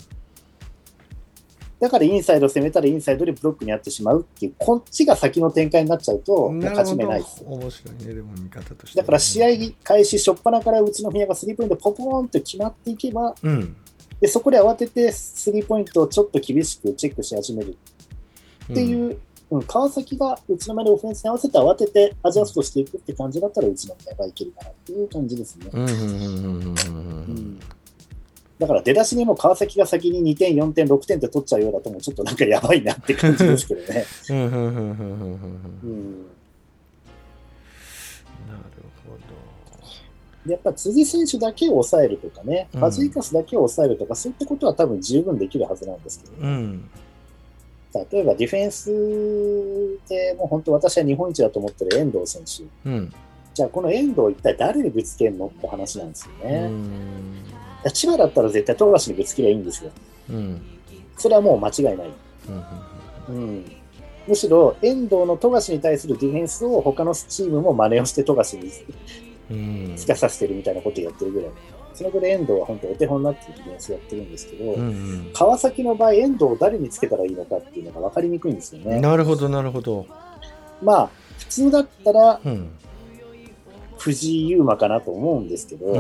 [1.84, 7.44] だからインサイドを攻めたらインサイドでブロックにあってしまうっていう、こっちが先の展開になっちゃうと、勝ち目ないです。
[7.46, 9.48] 面白いねでも見方としてだから試合
[9.84, 13.76] 開始初っ端から宇都宮がスリーポイントポポーンと決まっていけば、うん
[14.24, 17.76] でそこで慌ててスリーポイントをちょっと厳しくチェックし始める。
[18.72, 19.18] っていう
[19.52, 25.66] うん、川崎が宇都宮でオフェンスに合わせて慌ててアジャストしていくって感じだったら宇都宮がいけるかなっていう感じですね。
[28.60, 34.06] だから出だしにも川崎が先に2点、4点、6点って取っちゃうようだともうちょっとなんかやばいなって感じですけどね。
[34.30, 34.46] な
[35.84, 36.43] る
[40.48, 46.90] やっぱ辻選手だけを抑えるとかね、ファジーカスだけを抑えるとか、そういったことは多分十分できるはずなんですけど、ね、うん。
[48.12, 48.90] 例えばディフェンス
[50.10, 53.14] でもう本当私は日本一だと思ってる遠藤選手、うん、
[53.54, 56.72] じゃあこの遠藤一体誰にぶつけるのって話なんですよね。
[57.94, 59.92] 千葉だったら絶対富樫にぶつけりゃいいんですよ。
[60.32, 60.62] うん、
[61.18, 62.10] それはもう間違いない。
[63.30, 63.66] うん、うん、
[64.28, 68.72] むしろ遠藤の富樫に対するディフェンスを他のチームも真似をして富樫に
[69.96, 71.52] つかさせてるみたいなことをやってるぐらい。
[71.94, 79.00] そのぐらい遠藤は本当お手本になってるディフェンスやってるんですけど、うんうん、川崎の場合、遠藤を誰につけたらいいのかっていうのが分かりにくいんですよね。
[79.00, 80.08] なるほど、なるほど。
[80.82, 82.72] まあ、普通だったら、うん、
[83.98, 85.94] 藤井優馬かなと思うんですけど、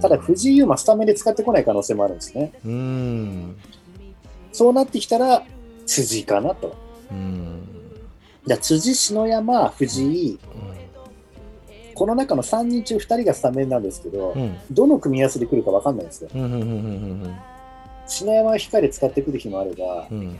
[0.00, 2.52] ただ藤井優馬スタメンで使ってこない可能性もあるんですね。
[2.64, 2.68] う
[4.52, 5.44] そうなってきたら、
[5.86, 6.76] 辻かなと。
[8.46, 10.38] じゃ辻、篠山、藤井、
[11.98, 16.30] この中の3人中2人がスタメンなんですけど、うん、どの組み合わせで来るか分かんないんですよ。
[18.06, 20.38] 篠山は光で使ってくる日もあれば、うん、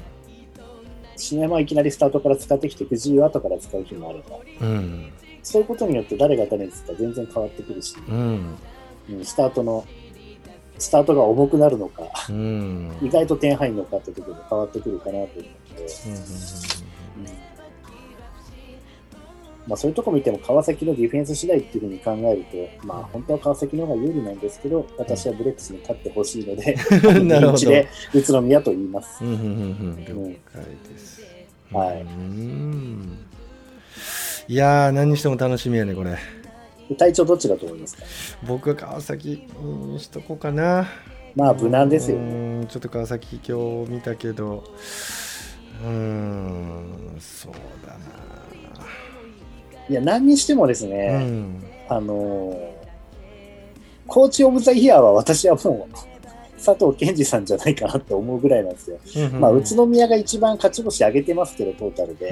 [1.17, 8.57] 篠山はいきなりスタートから使ってきて、藤井を後から使う日もあれば、うん、そういうことによって誰が誰につか全然変わってくるし、うん、
[9.25, 9.85] スタートの
[10.79, 12.05] スタートが重くなるのか、
[13.03, 16.78] 意外と点入るのかってところで変わってくるかなと思って。
[19.69, 22.45] まあ、そういうとこ見ても川崎のディフェンス次第っていうふうに考える
[22.81, 26.75] と、まあ、本当は川崎の方が有利なんですけど、私はブレックスに勝ってほしいので、
[27.25, 29.23] なるほどで宇都宮と言います。
[29.23, 29.29] 了
[30.07, 31.21] 解です。
[31.71, 32.07] はい。
[34.51, 36.17] いやー、何にしても楽しみやね、これ。
[36.97, 38.03] 体調どっちだと思いますか？
[38.47, 40.89] 僕は川崎にしとこうかな。
[41.35, 42.65] まあ、無難ですよね。
[42.71, 44.65] ちょっと川崎今日見たけど、
[45.85, 47.53] うん、そう
[47.87, 47.99] だな。
[49.89, 52.75] いや、何にしてもですね、うん、あの
[54.07, 55.95] コーチ・オブ・ザ・イヤーは私はもう、
[56.59, 58.99] 佐藤健二さんじゃないかなって思うぐらいなんですよ。
[59.39, 62.31] まあ、宇都宮が一番勝ち星上げてますけど、トータルで。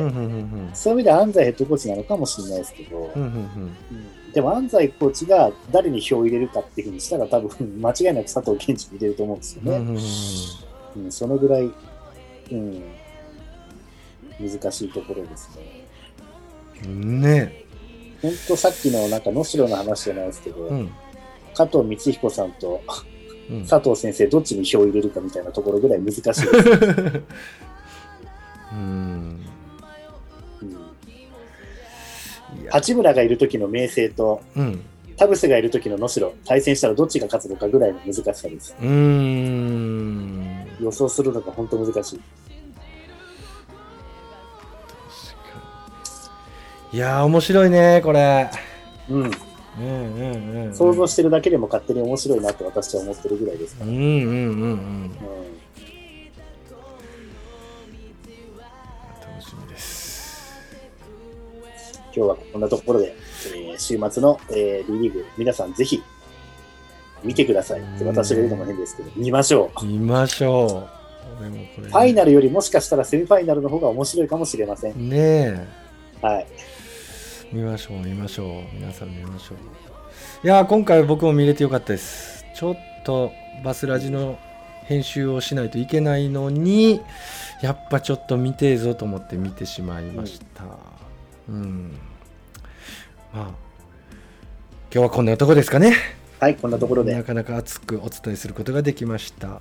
[0.74, 3.08] そういう意味では安西ヘッドコーチなのかもしれないですけど、
[4.34, 9.76] でも安西コーチが誰に票を入れるかっていうふうにしたら、多分間違いなく佐藤健二に入れると思うんですよね。
[10.96, 11.70] うん、そのぐらい、
[12.50, 12.82] うん、
[14.40, 15.75] 難しいところですね。
[16.82, 17.64] ね。
[18.22, 20.90] 本当さっきのなんか能代の話じゃないですけど、うん、
[21.54, 22.82] 加藤光彦さんと、
[23.50, 26.42] うん、佐藤先生どっちに票を入れるかみたいなところぐらい難しいです。
[28.72, 29.40] うん。
[32.70, 34.82] 八村がいる時の明星と、うん、
[35.16, 38.74] 田臥がいる時の能代対戦したらどっちが勝つのかぐらいの難しさです。
[40.80, 42.20] 予想するのが本当難しい。
[46.96, 48.50] いやー面白いねこれ。
[49.10, 49.20] うん。
[49.20, 54.14] うんうんうん、想像してるだけでも勝手に面白いなって私は思ってるぐらいですから、うんうんうんう
[54.74, 55.10] ん、
[59.20, 60.64] 楽しみです。
[62.14, 63.14] 今日はこんなところで、
[63.54, 66.02] えー、週末の、えー、リーグ皆さんぜひ
[67.22, 69.84] 見てくださいって私が言うのも変ですけど見ましょう。
[69.84, 70.88] 見ましょ
[71.42, 71.44] う。
[71.44, 75.10] ファイナルよりもしかしたらセミファイナルの方が面白いかもしれません。
[75.10, 75.68] ねえ。
[76.22, 76.46] はい
[77.52, 78.74] 見ましょう見ましょう。
[78.74, 80.46] 皆さん見ましょう。
[80.46, 82.44] いや今回僕も見れてよかったです。
[82.54, 83.32] ちょっと
[83.64, 84.38] バスラジの
[84.84, 87.00] 編集をしないといけないのに
[87.62, 90.64] やっぱちょっと見てえぞと思って見てしまいました。
[91.48, 91.98] うん、うん、
[93.32, 93.54] まあ今
[94.90, 95.94] 日はこんなとこですかね。
[96.40, 97.14] はいこんなところで。
[97.14, 99.60] なかなか熱くお伝えすることができました。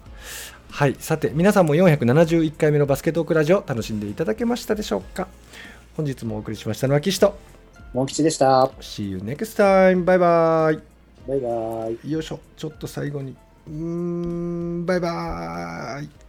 [0.71, 5.27] はいさて皆さんも471回目のバスケットークラジオ楽しんでいただけましたでしょうか。
[5.95, 7.37] 本日もお送りしましたのは岸と
[7.95, 8.65] モン吉でした。
[8.81, 10.03] See you next time.
[10.03, 10.79] バイバイ。
[11.29, 11.47] バイバ
[12.03, 12.11] イ。
[12.11, 12.41] よいしょ。
[12.57, 13.37] ちょっと最後に。
[13.69, 16.24] うん、バイバイ。